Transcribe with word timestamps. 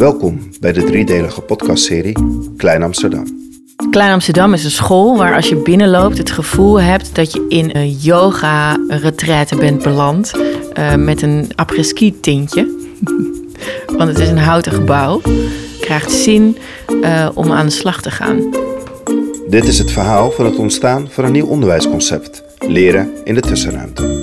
Welkom 0.00 0.40
bij 0.60 0.72
de 0.72 0.84
driedelige 0.84 1.40
podcastserie 1.40 2.16
Klein 2.56 2.82
Amsterdam. 2.82 3.24
Klein 3.90 4.12
Amsterdam 4.12 4.52
is 4.52 4.64
een 4.64 4.70
school 4.70 5.16
waar 5.16 5.34
als 5.34 5.48
je 5.48 5.56
binnenloopt 5.56 6.18
het 6.18 6.30
gevoel 6.30 6.80
hebt 6.80 7.14
dat 7.14 7.32
je 7.32 7.46
in 7.48 7.70
een 7.72 7.90
yoga-retraite 7.90 9.56
bent 9.56 9.82
beland 9.82 10.32
uh, 10.78 10.94
met 10.94 11.22
een 11.22 11.50
après-ski 11.54 12.20
tintje. 12.20 12.90
Want 13.96 14.08
het 14.08 14.18
is 14.18 14.28
een 14.28 14.38
houten 14.38 14.72
gebouw. 14.72 15.20
Krijgt 15.80 16.12
zin 16.12 16.56
uh, 16.90 17.28
om 17.34 17.52
aan 17.52 17.66
de 17.66 17.72
slag 17.72 18.02
te 18.02 18.10
gaan. 18.10 18.54
Dit 19.48 19.64
is 19.64 19.78
het 19.78 19.90
verhaal 19.90 20.30
van 20.30 20.44
het 20.44 20.56
ontstaan 20.56 21.08
van 21.10 21.24
een 21.24 21.32
nieuw 21.32 21.46
onderwijsconcept. 21.46 22.42
Leren 22.58 23.10
in 23.24 23.34
de 23.34 23.40
tussenruimte. 23.40 24.19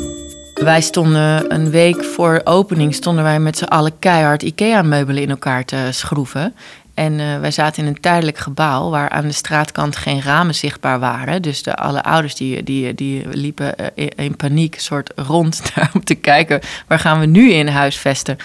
Wij 0.68 0.82
stonden 0.82 1.54
een 1.54 1.70
week 1.70 2.04
voor 2.04 2.42
opening 2.44 2.96
stonden 2.96 3.24
wij 3.24 3.40
met 3.40 3.58
z'n 3.58 3.64
allen 3.64 4.00
keihard 4.00 4.44
IKEA-meubelen 4.44 5.22
in 5.22 5.30
elkaar 5.30 5.66
te 5.66 5.88
schroeven. 5.92 6.56
En 6.98 7.20
uh, 7.20 7.40
wij 7.40 7.52
zaten 7.52 7.84
in 7.84 7.90
een 7.90 8.00
tijdelijk 8.00 8.38
gebouw 8.38 8.90
waar 8.90 9.10
aan 9.10 9.28
de 9.28 9.34
straatkant 9.34 9.96
geen 9.96 10.22
ramen 10.22 10.56
zichtbaar 10.56 11.00
waren. 11.00 11.42
Dus 11.42 11.64
de, 11.64 11.76
alle 11.76 12.04
ouders 12.04 12.36
die, 12.36 12.64
die, 12.64 12.96
die 12.96 13.28
liepen 13.28 13.76
uh, 13.96 14.08
in 14.16 14.36
paniek 14.36 14.80
soort 14.80 15.12
rond 15.16 15.62
daar 15.76 15.90
om 15.94 16.04
te 16.04 16.16
kijken 16.16 16.60
waar 16.88 17.00
gaan 17.00 17.20
we 17.20 17.26
nu 17.26 17.52
in 17.52 17.68
huisvesten. 17.68 18.38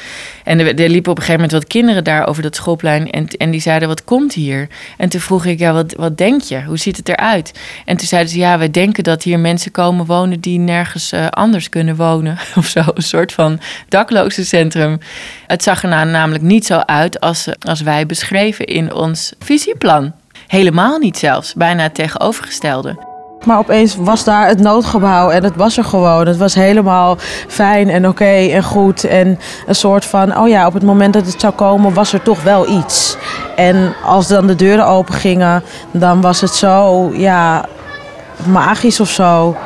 En 0.44 0.58
er, 0.58 0.66
er 0.66 0.88
liepen 0.88 1.10
op 1.10 1.18
een 1.18 1.24
gegeven 1.24 1.32
moment 1.32 1.52
wat 1.52 1.66
kinderen 1.66 2.04
daar 2.04 2.26
over 2.26 2.42
dat 2.42 2.56
schoolplein 2.56 3.10
en, 3.10 3.28
en 3.28 3.50
die 3.50 3.60
zeiden 3.60 3.88
wat 3.88 4.04
komt 4.04 4.32
hier? 4.34 4.68
En 4.96 5.08
toen 5.08 5.20
vroeg 5.20 5.44
ik 5.44 5.58
ja 5.58 5.72
wat, 5.72 5.94
wat 5.94 6.18
denk 6.18 6.42
je? 6.42 6.62
Hoe 6.62 6.78
ziet 6.78 6.96
het 6.96 7.08
eruit? 7.08 7.60
En 7.84 7.96
toen 7.96 8.06
zeiden 8.06 8.30
ze 8.30 8.38
ja 8.38 8.58
wij 8.58 8.70
denken 8.70 9.04
dat 9.04 9.22
hier 9.22 9.38
mensen 9.38 9.70
komen 9.70 10.06
wonen 10.06 10.40
die 10.40 10.58
nergens 10.58 11.12
uh, 11.12 11.26
anders 11.26 11.68
kunnen 11.68 11.96
wonen. 11.96 12.38
Of 12.56 12.66
zo, 12.66 12.82
een 12.94 13.02
soort 13.02 13.32
van 13.32 13.60
daklozencentrum. 13.88 14.98
Het 15.46 15.62
zag 15.62 15.82
er 15.82 16.06
namelijk 16.06 16.44
niet 16.44 16.66
zo 16.66 16.78
uit 16.78 17.20
als, 17.20 17.48
als 17.60 17.80
wij 17.80 18.06
beschreven 18.06 18.40
in 18.50 18.94
ons 18.94 19.32
visieplan. 19.38 20.12
Helemaal 20.46 20.98
niet 20.98 21.18
zelfs, 21.18 21.54
bijna 21.54 21.82
het 21.82 21.94
tegenovergestelde. 21.94 22.96
Maar 23.44 23.58
opeens 23.58 23.96
was 23.96 24.24
daar 24.24 24.48
het 24.48 24.58
noodgebouw 24.58 25.30
en 25.30 25.44
het 25.44 25.56
was 25.56 25.76
er 25.76 25.84
gewoon. 25.84 26.26
Het 26.26 26.36
was 26.36 26.54
helemaal 26.54 27.16
fijn 27.48 27.90
en 27.90 28.08
oké 28.08 28.24
en 28.24 28.62
goed. 28.62 29.04
En 29.04 29.38
een 29.66 29.74
soort 29.74 30.04
van, 30.04 30.38
oh 30.38 30.48
ja, 30.48 30.66
op 30.66 30.74
het 30.74 30.82
moment 30.82 31.12
dat 31.12 31.26
het 31.26 31.40
zou 31.40 31.52
komen 31.52 31.94
was 31.94 32.12
er 32.12 32.22
toch 32.22 32.42
wel 32.42 32.68
iets. 32.68 33.16
En 33.56 33.94
als 34.04 34.28
dan 34.28 34.46
de 34.46 34.54
deuren 34.54 34.86
open 34.86 35.14
gingen, 35.14 35.62
dan 35.90 36.20
was 36.20 36.40
het 36.40 36.54
zo, 36.54 37.10
ja, 37.14 37.64
magisch 38.46 39.00
of 39.00 39.08
zo. 39.08 39.56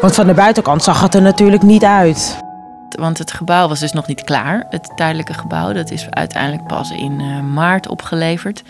Want 0.00 0.14
van 0.14 0.26
de 0.26 0.34
buitenkant 0.34 0.82
zag 0.82 1.00
het 1.00 1.14
er 1.14 1.22
natuurlijk 1.22 1.62
niet 1.62 1.84
uit. 1.84 2.38
Want 2.98 3.18
het 3.18 3.32
gebouw 3.32 3.68
was 3.68 3.80
dus 3.80 3.92
nog 3.92 4.06
niet 4.06 4.24
klaar. 4.24 4.66
Het 4.70 4.92
tijdelijke 4.96 5.34
gebouw, 5.34 5.72
dat 5.72 5.90
is 5.90 6.06
uiteindelijk 6.10 6.66
pas 6.66 6.90
in 6.90 7.20
uh, 7.20 7.40
maart 7.40 7.88
opgeleverd. 7.88 8.62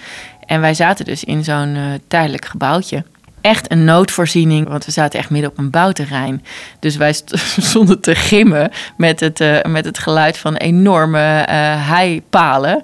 En 0.46 0.60
wij 0.60 0.74
zaten 0.74 1.04
dus 1.04 1.24
in 1.24 1.44
zo'n 1.44 1.74
uh, 1.74 1.84
tijdelijk 2.08 2.44
gebouwtje. 2.44 3.04
Echt 3.40 3.70
een 3.70 3.84
noodvoorziening, 3.84 4.68
want 4.68 4.84
we 4.84 4.90
zaten 4.90 5.18
echt 5.18 5.30
midden 5.30 5.50
op 5.50 5.58
een 5.58 5.70
bouwterrein. 5.70 6.44
Dus 6.78 6.96
wij 6.96 7.12
stonden 7.70 8.00
te 8.00 8.14
gimmen 8.14 8.70
met 8.96 9.20
het, 9.20 9.40
uh, 9.40 9.62
met 9.62 9.84
het 9.84 9.98
geluid 9.98 10.38
van 10.38 10.56
enorme 10.56 11.44
heipalen. 11.78 12.82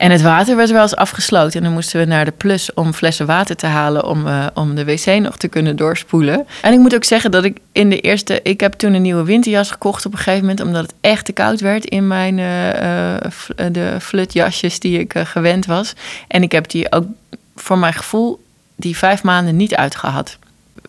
En 0.00 0.10
het 0.10 0.22
water 0.22 0.56
werd 0.56 0.70
wel 0.70 0.82
eens 0.82 0.96
afgesloten. 0.96 1.58
En 1.58 1.62
dan 1.62 1.72
moesten 1.72 2.00
we 2.00 2.06
naar 2.06 2.24
de 2.24 2.30
plus 2.30 2.74
om 2.74 2.92
flessen 2.92 3.26
water 3.26 3.56
te 3.56 3.66
halen 3.66 4.06
om, 4.06 4.26
uh, 4.26 4.46
om 4.54 4.74
de 4.74 4.84
wc 4.84 5.20
nog 5.20 5.36
te 5.36 5.48
kunnen 5.48 5.76
doorspoelen. 5.76 6.46
En 6.62 6.72
ik 6.72 6.78
moet 6.78 6.94
ook 6.94 7.04
zeggen 7.04 7.30
dat 7.30 7.44
ik 7.44 7.58
in 7.72 7.90
de 7.90 8.00
eerste. 8.00 8.40
Ik 8.42 8.60
heb 8.60 8.72
toen 8.72 8.94
een 8.94 9.02
nieuwe 9.02 9.24
winterjas 9.24 9.70
gekocht 9.70 10.06
op 10.06 10.12
een 10.12 10.18
gegeven 10.18 10.40
moment. 10.40 10.60
Omdat 10.60 10.82
het 10.82 10.94
echt 11.00 11.24
te 11.24 11.32
koud 11.32 11.60
werd 11.60 11.84
in 11.84 12.06
mijn 12.06 12.38
uh, 12.38 13.64
de 13.72 13.96
flutjasjes 14.00 14.80
die 14.80 14.98
ik 14.98 15.14
gewend 15.16 15.66
was. 15.66 15.92
En 16.28 16.42
ik 16.42 16.52
heb 16.52 16.70
die 16.70 16.92
ook 16.92 17.04
voor 17.56 17.78
mijn 17.78 17.94
gevoel 17.94 18.44
die 18.76 18.96
vijf 18.96 19.22
maanden 19.22 19.56
niet 19.56 19.74
uitgehad. 19.74 20.38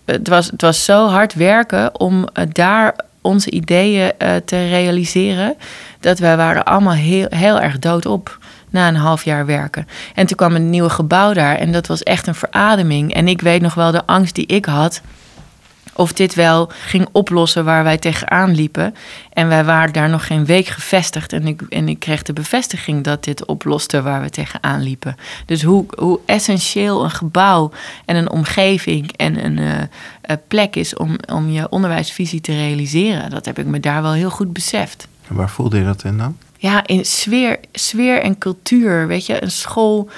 Het 0.05 0.27
was, 0.27 0.45
het 0.45 0.61
was 0.61 0.85
zo 0.85 1.07
hard 1.07 1.33
werken 1.33 1.99
om 1.99 2.27
daar 2.51 2.95
onze 3.21 3.49
ideeën 3.49 4.11
te 4.45 4.67
realiseren. 4.67 5.55
Dat 5.99 6.19
wij 6.19 6.37
waren 6.37 6.63
allemaal 6.63 6.93
heel, 6.93 7.27
heel 7.29 7.59
erg 7.59 7.79
doodop 7.79 8.39
na 8.71 8.87
een 8.87 8.95
half 8.95 9.23
jaar 9.23 9.45
werken. 9.45 9.87
En 10.15 10.25
toen 10.25 10.37
kwam 10.37 10.55
een 10.55 10.69
nieuwe 10.69 10.89
gebouw 10.89 11.33
daar 11.33 11.55
en 11.55 11.71
dat 11.71 11.87
was 11.87 12.03
echt 12.03 12.27
een 12.27 12.35
verademing. 12.35 13.13
En 13.13 13.27
ik 13.27 13.41
weet 13.41 13.61
nog 13.61 13.73
wel 13.73 13.91
de 13.91 14.05
angst 14.05 14.35
die 14.35 14.45
ik 14.45 14.65
had. 14.65 15.01
Of 15.93 16.13
dit 16.13 16.35
wel 16.35 16.71
ging 16.85 17.07
oplossen 17.11 17.65
waar 17.65 17.83
wij 17.83 17.97
tegenaan 17.97 18.55
liepen. 18.55 18.95
En 19.33 19.47
wij 19.47 19.65
waren 19.65 19.93
daar 19.93 20.09
nog 20.09 20.27
geen 20.27 20.45
week 20.45 20.67
gevestigd. 20.67 21.33
En 21.33 21.47
ik, 21.47 21.61
en 21.61 21.89
ik 21.89 21.99
kreeg 21.99 22.21
de 22.21 22.33
bevestiging 22.33 23.03
dat 23.03 23.23
dit 23.23 23.45
oploste 23.45 24.01
waar 24.01 24.21
we 24.21 24.29
tegenaan 24.29 24.81
liepen. 24.81 25.15
Dus 25.45 25.63
hoe, 25.63 25.85
hoe 25.97 26.19
essentieel 26.25 27.03
een 27.03 27.11
gebouw 27.11 27.71
en 28.05 28.15
een 28.15 28.29
omgeving 28.29 29.11
en 29.11 29.45
een 29.45 29.57
uh, 29.57 30.35
plek 30.47 30.75
is 30.75 30.95
om, 30.95 31.15
om 31.33 31.49
je 31.49 31.69
onderwijsvisie 31.69 32.41
te 32.41 32.53
realiseren. 32.53 33.29
Dat 33.29 33.45
heb 33.45 33.59
ik 33.59 33.65
me 33.65 33.79
daar 33.79 34.01
wel 34.01 34.13
heel 34.13 34.29
goed 34.29 34.53
beseft. 34.53 35.07
En 35.27 35.35
waar 35.35 35.49
voelde 35.49 35.77
je 35.77 35.83
dat 35.83 36.03
in 36.03 36.17
dan? 36.17 36.37
Ja, 36.61 36.87
in 36.87 37.05
sfeer, 37.05 37.59
sfeer 37.71 38.21
en 38.21 38.37
cultuur. 38.37 39.07
Weet 39.07 39.25
je, 39.25 39.43
een 39.43 39.51
school. 39.51 40.09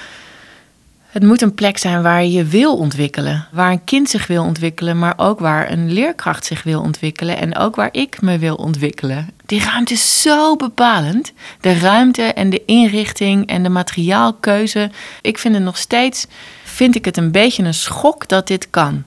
Het 1.06 1.22
moet 1.22 1.42
een 1.42 1.54
plek 1.54 1.78
zijn 1.78 2.02
waar 2.02 2.22
je 2.22 2.32
je 2.32 2.44
wil 2.44 2.76
ontwikkelen. 2.76 3.46
Waar 3.52 3.70
een 3.70 3.84
kind 3.84 4.10
zich 4.10 4.26
wil 4.26 4.42
ontwikkelen, 4.42 4.98
maar 4.98 5.14
ook 5.16 5.38
waar 5.38 5.70
een 5.70 5.92
leerkracht 5.92 6.44
zich 6.44 6.62
wil 6.62 6.80
ontwikkelen. 6.80 7.36
En 7.36 7.56
ook 7.56 7.76
waar 7.76 7.88
ik 7.92 8.20
me 8.20 8.38
wil 8.38 8.54
ontwikkelen. 8.54 9.28
Die 9.46 9.60
ruimte 9.64 9.92
is 9.92 10.22
zo 10.22 10.56
bepalend. 10.56 11.32
De 11.60 11.78
ruimte 11.78 12.22
en 12.22 12.50
de 12.50 12.62
inrichting 12.64 13.46
en 13.46 13.62
de 13.62 13.68
materiaalkeuze. 13.68 14.90
Ik 15.20 15.38
vind 15.38 15.54
het 15.54 15.64
nog 15.64 15.76
steeds, 15.76 16.26
vind 16.64 16.94
ik 16.94 17.04
het 17.04 17.16
een 17.16 17.32
beetje 17.32 17.62
een 17.62 17.74
schok 17.74 18.28
dat 18.28 18.46
dit 18.46 18.70
kan. 18.70 19.04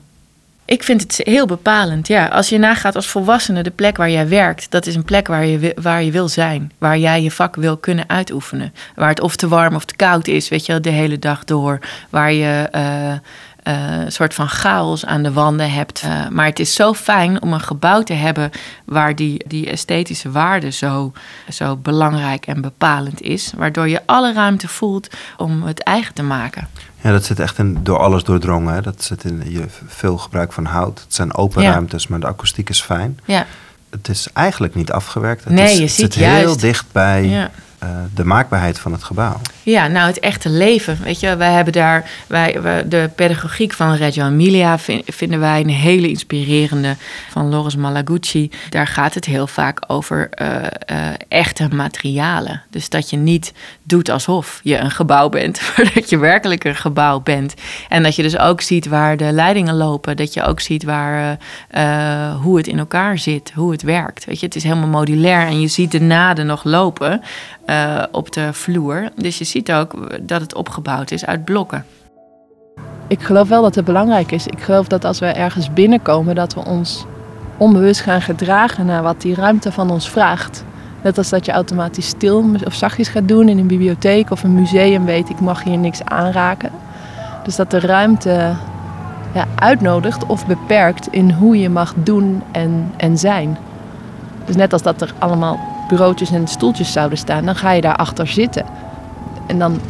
Ik 0.68 0.82
vind 0.82 1.02
het 1.02 1.20
heel 1.24 1.46
bepalend. 1.46 2.08
Ja, 2.08 2.26
als 2.26 2.48
je 2.48 2.58
nagaat 2.58 2.96
als 2.96 3.08
volwassene, 3.08 3.62
de 3.62 3.70
plek 3.70 3.96
waar 3.96 4.10
jij 4.10 4.28
werkt, 4.28 4.70
dat 4.70 4.86
is 4.86 4.94
een 4.94 5.04
plek 5.04 5.26
waar 5.26 5.46
je, 5.46 5.74
waar 5.80 6.02
je 6.02 6.10
wil 6.10 6.28
zijn. 6.28 6.72
Waar 6.78 6.98
jij 6.98 7.22
je 7.22 7.30
vak 7.30 7.56
wil 7.56 7.76
kunnen 7.76 8.08
uitoefenen. 8.08 8.74
Waar 8.94 9.08
het 9.08 9.20
of 9.20 9.36
te 9.36 9.48
warm 9.48 9.74
of 9.74 9.84
te 9.84 9.96
koud 9.96 10.26
is, 10.26 10.48
weet 10.48 10.66
je, 10.66 10.80
de 10.80 10.90
hele 10.90 11.18
dag 11.18 11.44
door. 11.44 11.78
Waar 12.10 12.32
je 12.32 12.68
uh, 12.74 13.12
uh, 13.74 14.04
een 14.04 14.12
soort 14.12 14.34
van 14.34 14.48
chaos 14.48 15.06
aan 15.06 15.22
de 15.22 15.32
wanden 15.32 15.70
hebt. 15.70 16.02
Uh, 16.04 16.28
maar 16.28 16.46
het 16.46 16.58
is 16.58 16.74
zo 16.74 16.94
fijn 16.94 17.42
om 17.42 17.52
een 17.52 17.60
gebouw 17.60 18.02
te 18.02 18.12
hebben 18.14 18.50
waar 18.84 19.16
die, 19.16 19.44
die 19.46 19.70
esthetische 19.70 20.30
waarde 20.30 20.70
zo, 20.70 21.12
zo 21.52 21.76
belangrijk 21.76 22.46
en 22.46 22.60
bepalend 22.60 23.20
is. 23.20 23.52
Waardoor 23.56 23.88
je 23.88 24.02
alle 24.06 24.32
ruimte 24.32 24.68
voelt 24.68 25.08
om 25.36 25.62
het 25.62 25.82
eigen 25.82 26.14
te 26.14 26.22
maken. 26.22 26.68
Ja, 27.00 27.10
dat 27.10 27.24
zit 27.24 27.40
echt 27.40 27.58
in, 27.58 27.78
door 27.82 27.98
alles 27.98 28.24
doordrongen. 28.24 28.74
Hè? 28.74 28.80
Dat 28.80 29.02
zit 29.02 29.24
in 29.24 29.42
je 29.46 29.64
veel 29.86 30.16
gebruik 30.18 30.52
van 30.52 30.64
hout. 30.64 31.00
Het 31.00 31.14
zijn 31.14 31.34
open 31.34 31.62
ja. 31.62 31.70
ruimtes, 31.70 32.06
maar 32.06 32.20
de 32.20 32.26
akoestiek 32.26 32.68
is 32.68 32.80
fijn. 32.82 33.18
Ja. 33.24 33.46
Het 33.90 34.08
is 34.08 34.28
eigenlijk 34.32 34.74
niet 34.74 34.92
afgewerkt. 34.92 35.44
Het 35.44 35.52
nee, 35.52 35.64
is, 35.64 35.76
je 35.76 35.82
het 35.82 35.90
ziet 35.90 36.12
zit 36.12 36.14
juist. 36.14 36.44
heel 36.44 36.56
dicht 36.56 36.86
bij 36.92 37.24
Ja. 37.24 37.50
Uh, 37.82 37.88
de 38.14 38.24
maakbaarheid 38.24 38.78
van 38.78 38.92
het 38.92 39.02
gebouw. 39.02 39.40
Ja, 39.62 39.86
nou 39.86 40.06
het 40.06 40.20
echte 40.20 40.48
leven. 40.48 40.98
Weet 41.02 41.20
je, 41.20 41.36
wij 41.36 41.52
hebben 41.52 41.72
daar, 41.72 42.10
wij, 42.26 42.62
wij 42.62 42.88
de 42.88 43.10
pedagogiek 43.14 43.72
van 43.72 43.94
Reggio 43.94 44.26
Emilia 44.26 44.78
vind, 44.78 45.02
vinden 45.06 45.40
wij 45.40 45.60
een 45.60 45.68
hele 45.68 46.08
inspirerende 46.08 46.96
van 47.30 47.48
Loris 47.48 47.76
Malagucci. 47.76 48.50
Daar 48.70 48.86
gaat 48.86 49.14
het 49.14 49.24
heel 49.24 49.46
vaak 49.46 49.84
over 49.86 50.28
uh, 50.42 50.48
uh, 50.56 51.08
echte 51.28 51.68
materialen. 51.72 52.62
Dus 52.70 52.88
dat 52.88 53.10
je 53.10 53.16
niet 53.16 53.52
doet 53.82 54.08
alsof 54.10 54.60
je 54.62 54.76
een 54.76 54.90
gebouw 54.90 55.28
bent, 55.28 55.60
maar 55.76 55.90
dat 55.94 56.10
je 56.10 56.18
werkelijk 56.18 56.64
een 56.64 56.76
gebouw 56.76 57.20
bent. 57.20 57.54
En 57.88 58.02
dat 58.02 58.16
je 58.16 58.22
dus 58.22 58.38
ook 58.38 58.60
ziet 58.60 58.86
waar 58.86 59.16
de 59.16 59.32
leidingen 59.32 59.74
lopen. 59.74 60.16
Dat 60.16 60.34
je 60.34 60.42
ook 60.42 60.60
ziet 60.60 60.84
waar, 60.84 61.38
hoe 62.40 62.56
het 62.56 62.66
in 62.66 62.78
elkaar 62.78 63.18
zit, 63.18 63.52
hoe 63.54 63.72
het 63.72 63.82
werkt. 63.82 64.24
Weet 64.24 64.40
je, 64.40 64.46
het 64.46 64.56
is 64.56 64.62
helemaal 64.62 64.88
modulair 64.88 65.46
en 65.46 65.60
je 65.60 65.68
ziet 65.68 65.90
de 65.90 66.00
naden 66.00 66.46
nog 66.46 66.64
lopen. 66.64 67.22
Uh, 67.70 68.02
op 68.12 68.32
de 68.32 68.52
vloer. 68.52 69.08
Dus 69.16 69.38
je 69.38 69.44
ziet 69.44 69.72
ook 69.72 70.18
dat 70.28 70.40
het 70.40 70.54
opgebouwd 70.54 71.10
is 71.10 71.26
uit 71.26 71.44
blokken. 71.44 71.84
Ik 73.08 73.22
geloof 73.22 73.48
wel 73.48 73.62
dat 73.62 73.74
het 73.74 73.84
belangrijk 73.84 74.32
is. 74.32 74.46
Ik 74.46 74.60
geloof 74.60 74.86
dat 74.86 75.04
als 75.04 75.18
we 75.18 75.26
ergens 75.26 75.72
binnenkomen, 75.72 76.34
dat 76.34 76.54
we 76.54 76.64
ons 76.64 77.04
onbewust 77.56 78.00
gaan 78.00 78.22
gedragen 78.22 78.86
naar 78.86 79.02
wat 79.02 79.20
die 79.20 79.34
ruimte 79.34 79.72
van 79.72 79.90
ons 79.90 80.10
vraagt. 80.10 80.64
Net 81.02 81.18
als 81.18 81.28
dat 81.28 81.44
je 81.44 81.52
automatisch 81.52 82.06
stil 82.06 82.44
of 82.64 82.74
zachtjes 82.74 83.08
gaat 83.08 83.28
doen 83.28 83.48
in 83.48 83.58
een 83.58 83.66
bibliotheek 83.66 84.30
of 84.30 84.42
een 84.42 84.54
museum 84.54 85.04
weet 85.04 85.28
ik 85.28 85.40
mag 85.40 85.62
hier 85.62 85.78
niks 85.78 86.04
aanraken. 86.04 86.70
Dus 87.44 87.56
dat 87.56 87.70
de 87.70 87.80
ruimte 87.80 88.54
ja, 89.34 89.46
uitnodigt 89.54 90.26
of 90.26 90.46
beperkt 90.46 91.06
in 91.10 91.30
hoe 91.30 91.58
je 91.58 91.68
mag 91.68 91.94
doen 91.96 92.42
en, 92.52 92.92
en 92.96 93.18
zijn. 93.18 93.58
Dus 94.44 94.56
net 94.56 94.72
als 94.72 94.82
dat 94.82 95.00
er 95.00 95.14
allemaal 95.18 95.67
bureautjes 95.88 96.30
en 96.30 96.48
stoeltjes 96.48 96.92
zouden 96.92 97.18
staan, 97.18 97.44
dan 97.44 97.56
ga 97.56 97.70
je 97.70 97.80
daarachter 97.80 98.26
zitten. 98.26 98.64
En 99.46 99.58
dan 99.58 99.80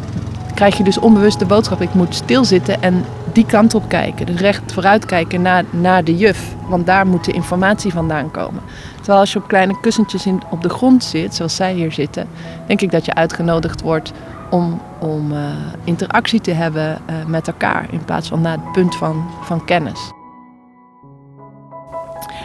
krijg 0.54 0.76
je 0.76 0.84
dus 0.84 0.98
onbewust 0.98 1.38
de 1.38 1.44
boodschap: 1.44 1.80
ik 1.80 1.94
moet 1.94 2.14
stilzitten 2.14 2.82
en 2.82 3.04
die 3.32 3.46
kant 3.46 3.74
op 3.74 3.88
kijken. 3.88 4.26
Dus 4.26 4.40
recht 4.40 4.72
vooruit 4.72 5.04
kijken 5.04 5.42
naar, 5.42 5.64
naar 5.70 6.04
de 6.04 6.16
juf. 6.16 6.54
Want 6.68 6.86
daar 6.86 7.06
moet 7.06 7.24
de 7.24 7.32
informatie 7.32 7.92
vandaan 7.92 8.30
komen. 8.30 8.62
Terwijl 8.96 9.18
als 9.18 9.32
je 9.32 9.38
op 9.38 9.48
kleine 9.48 9.80
kussentjes 9.80 10.26
in, 10.26 10.42
op 10.50 10.62
de 10.62 10.68
grond 10.68 11.04
zit, 11.04 11.34
zoals 11.34 11.56
zij 11.56 11.72
hier 11.72 11.92
zitten, 11.92 12.28
denk 12.66 12.80
ik 12.80 12.90
dat 12.90 13.04
je 13.04 13.14
uitgenodigd 13.14 13.80
wordt 13.80 14.12
om, 14.50 14.80
om 14.98 15.32
uh, 15.32 15.38
interactie 15.84 16.40
te 16.40 16.52
hebben 16.52 16.98
uh, 17.10 17.16
met 17.26 17.46
elkaar. 17.46 17.86
In 17.90 18.04
plaats 18.04 18.28
van 18.28 18.40
naar 18.40 18.52
het 18.52 18.72
punt 18.72 18.96
van, 18.96 19.24
van 19.42 19.64
kennis. 19.64 20.12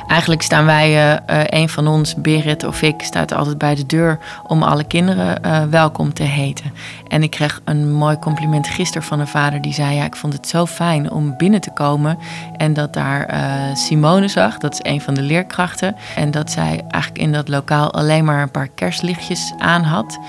Eigenlijk 0.08 0.42
staan 0.42 0.66
wij, 0.66 1.16
uh, 1.30 1.44
een 1.46 1.70
van 1.70 1.88
ons, 1.88 2.16
Berit 2.16 2.64
of 2.64 2.82
ik, 2.82 3.02
staat 3.02 3.34
altijd 3.34 3.58
bij 3.58 3.76
de 3.76 3.86
deur 3.86 4.20
om 4.48 4.64
alle 4.64 4.84
kinderen 4.84 5.42
uh, 5.46 5.64
welkom 5.64 6.14
te 6.14 6.24
heten. 6.24 6.74
En 7.08 7.24
ik 7.24 7.30
kreeg 7.32 7.62
een 7.64 7.94
mooi 7.94 8.20
compliment 8.20 8.68
gisteren 8.68 9.08
van 9.08 9.20
een 9.20 9.28
vader 9.28 9.62
die 9.62 9.74
zei: 9.74 9.96
Ja, 9.96 10.04
ik 10.04 10.16
vond 10.16 10.34
het 10.34 10.48
zo 10.48 10.66
fijn 10.66 11.12
om 11.12 11.38
binnen 11.38 11.62
te 11.62 11.72
komen. 11.72 12.18
En 12.58 12.74
dat 12.74 12.94
daar 12.94 13.36
Simone 13.74 14.28
zag, 14.28 14.58
dat 14.58 14.74
is 14.74 14.92
een 14.92 15.02
van 15.02 15.14
de 15.14 15.22
leerkrachten. 15.22 15.96
En 16.16 16.32
dat 16.32 16.52
zij 16.52 16.84
eigenlijk 16.90 17.24
in 17.24 17.32
dat 17.32 17.48
lokaal 17.48 17.94
alleen 17.94 18.26
maar 18.26 18.42
een 18.42 18.52
paar 18.52 18.68
kerstlichtjes 18.68 19.54
aan 19.58 19.84
had. 19.84 20.20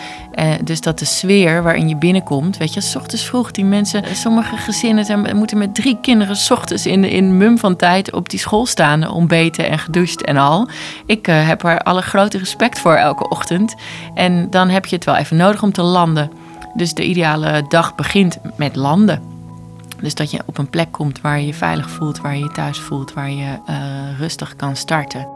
Dus 0.65 0.81
dat 0.81 0.99
de 0.99 1.05
sfeer 1.05 1.63
waarin 1.63 1.89
je 1.89 1.97
binnenkomt, 1.97 2.57
weet 2.57 2.75
je, 2.75 2.81
s 2.81 2.97
ochtends 2.97 3.25
vroeg 3.25 3.51
die 3.51 3.65
mensen, 3.65 4.17
sommige 4.17 4.57
gezinnen 4.57 5.05
zijn, 5.05 5.37
moeten 5.37 5.59
met 5.59 5.75
drie 5.75 5.99
kinderen 6.01 6.37
s 6.37 6.51
ochtends 6.51 6.87
in, 6.87 7.05
in 7.05 7.37
mum 7.37 7.59
van 7.59 7.77
tijd 7.77 8.13
op 8.13 8.29
die 8.29 8.39
school 8.39 8.67
staan, 8.67 9.09
ontbeten 9.09 9.71
en 9.71 9.79
gedoucht 9.79 10.25
en 10.25 10.37
al. 10.37 10.69
Ik 11.07 11.29
uh, 11.29 11.47
heb 11.49 11.65
er 11.65 11.79
alle 11.79 12.03
grote 12.03 12.39
respect 12.39 12.79
voor 12.79 12.95
elke 12.95 13.29
ochtend. 13.29 13.75
En 14.15 14.51
dan 14.51 14.69
heb 14.69 14.87
je 14.87 14.97
het 14.97 15.05
wel 15.05 15.17
even 15.17 15.37
nodig 15.37 15.63
om 15.63 15.73
te 15.73 15.83
landen. 15.83 16.31
Dus 16.75 16.95
de 16.95 17.05
ideale 17.05 17.65
dag 17.69 17.95
begint 17.95 18.39
met 18.57 18.77
landen. 18.77 19.23
Dus 20.01 20.15
dat 20.15 20.31
je 20.31 20.43
op 20.45 20.59
een 20.59 20.71
plek 20.71 20.93
komt 20.93 21.21
waar 21.21 21.41
je 21.41 21.47
je 21.47 21.55
veilig 21.55 21.91
voelt, 21.91 22.21
waar 22.21 22.37
je 22.37 22.43
je 22.43 22.53
thuis 22.53 22.79
voelt, 22.79 23.13
waar 23.13 23.31
je 23.31 23.59
rustig 24.19 24.57
kan 24.57 24.77
starten. 24.77 25.34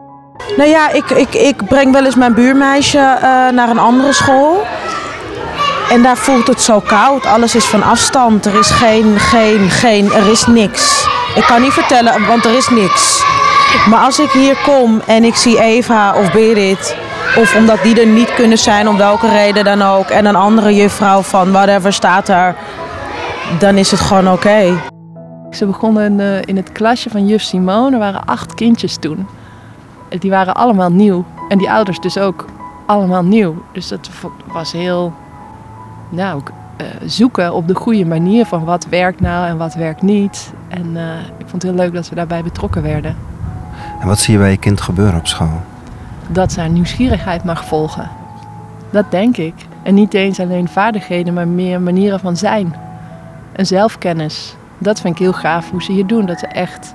Nou 0.56 0.68
ja, 0.68 0.90
ik, 0.92 1.10
ik, 1.10 1.34
ik 1.34 1.66
breng 1.66 1.92
wel 1.92 2.04
eens 2.04 2.14
mijn 2.14 2.34
buurmeisje 2.34 2.98
uh, 2.98 3.22
naar 3.48 3.68
een 3.68 3.78
andere 3.78 4.12
school. 4.12 4.66
En 5.90 6.02
daar 6.02 6.16
voelt 6.16 6.46
het 6.46 6.60
zo 6.60 6.80
koud. 6.80 7.26
Alles 7.26 7.54
is 7.54 7.64
van 7.64 7.82
afstand. 7.82 8.46
Er 8.46 8.58
is 8.58 8.70
geen, 8.70 9.18
geen, 9.20 9.70
geen, 9.70 10.12
er 10.12 10.30
is 10.30 10.46
niks. 10.46 11.06
Ik 11.34 11.42
kan 11.42 11.60
niet 11.60 11.72
vertellen, 11.72 12.26
want 12.26 12.44
er 12.44 12.56
is 12.56 12.68
niks. 12.68 13.22
Maar 13.88 14.00
als 14.00 14.18
ik 14.18 14.30
hier 14.30 14.56
kom 14.64 15.00
en 15.06 15.24
ik 15.24 15.34
zie 15.34 15.60
Eva 15.60 16.14
of 16.14 16.32
Berit, 16.32 16.96
of 17.36 17.54
omdat 17.54 17.82
die 17.82 18.00
er 18.00 18.06
niet 18.06 18.34
kunnen 18.34 18.58
zijn, 18.58 18.88
om 18.88 18.96
welke 18.96 19.28
reden 19.28 19.64
dan 19.64 19.82
ook, 19.82 20.08
en 20.08 20.26
een 20.26 20.36
andere 20.36 20.74
juffrouw 20.74 21.22
van 21.22 21.52
whatever 21.52 21.92
staat 21.92 22.28
er, 22.28 22.54
dan 23.58 23.76
is 23.76 23.90
het 23.90 24.00
gewoon 24.00 24.32
oké. 24.32 24.80
Ze 25.50 25.66
begonnen 25.66 26.18
uh, 26.18 26.42
in 26.44 26.56
het 26.56 26.72
klasje 26.72 27.10
van 27.10 27.26
juf 27.26 27.42
Simone, 27.42 27.92
er 27.92 27.98
waren 27.98 28.24
acht 28.24 28.54
kindjes 28.54 28.96
toen. 28.96 29.28
Die 30.18 30.30
waren 30.30 30.54
allemaal 30.54 30.90
nieuw. 30.90 31.24
En 31.48 31.58
die 31.58 31.70
ouders 31.70 32.00
dus 32.00 32.18
ook 32.18 32.44
allemaal 32.86 33.24
nieuw. 33.24 33.62
Dus 33.72 33.88
dat 33.88 34.10
was 34.52 34.72
heel, 34.72 35.12
nou, 36.08 36.42
uh, 36.80 36.86
zoeken 37.04 37.54
op 37.54 37.68
de 37.68 37.74
goede 37.74 38.04
manier 38.04 38.46
van 38.46 38.64
wat 38.64 38.86
werkt 38.86 39.20
nou 39.20 39.46
en 39.46 39.56
wat 39.56 39.74
werkt 39.74 40.02
niet. 40.02 40.52
En 40.68 40.86
uh, 40.86 41.18
ik 41.38 41.46
vond 41.46 41.62
het 41.62 41.62
heel 41.62 41.80
leuk 41.80 41.92
dat 41.92 42.08
we 42.08 42.14
daarbij 42.14 42.42
betrokken 42.42 42.82
werden. 42.82 43.16
En 44.00 44.06
wat 44.06 44.18
zie 44.18 44.34
je 44.34 44.40
bij 44.40 44.50
je 44.50 44.56
kind 44.56 44.80
gebeuren 44.80 45.18
op 45.18 45.26
school? 45.26 45.62
Dat 46.28 46.52
zijn 46.52 46.72
nieuwsgierigheid 46.72 47.44
mag 47.44 47.64
volgen. 47.64 48.10
Dat 48.90 49.10
denk 49.10 49.36
ik. 49.36 49.54
En 49.82 49.94
niet 49.94 50.14
eens 50.14 50.40
alleen 50.40 50.68
vaardigheden, 50.68 51.34
maar 51.34 51.48
meer 51.48 51.80
manieren 51.80 52.20
van 52.20 52.36
zijn. 52.36 52.74
En 53.52 53.66
zelfkennis. 53.66 54.56
Dat 54.78 55.00
vind 55.00 55.14
ik 55.14 55.20
heel 55.20 55.32
gaaf 55.32 55.70
hoe 55.70 55.82
ze 55.82 55.92
hier 55.92 56.06
doen. 56.06 56.26
Dat 56.26 56.38
ze 56.38 56.46
echt 56.46 56.94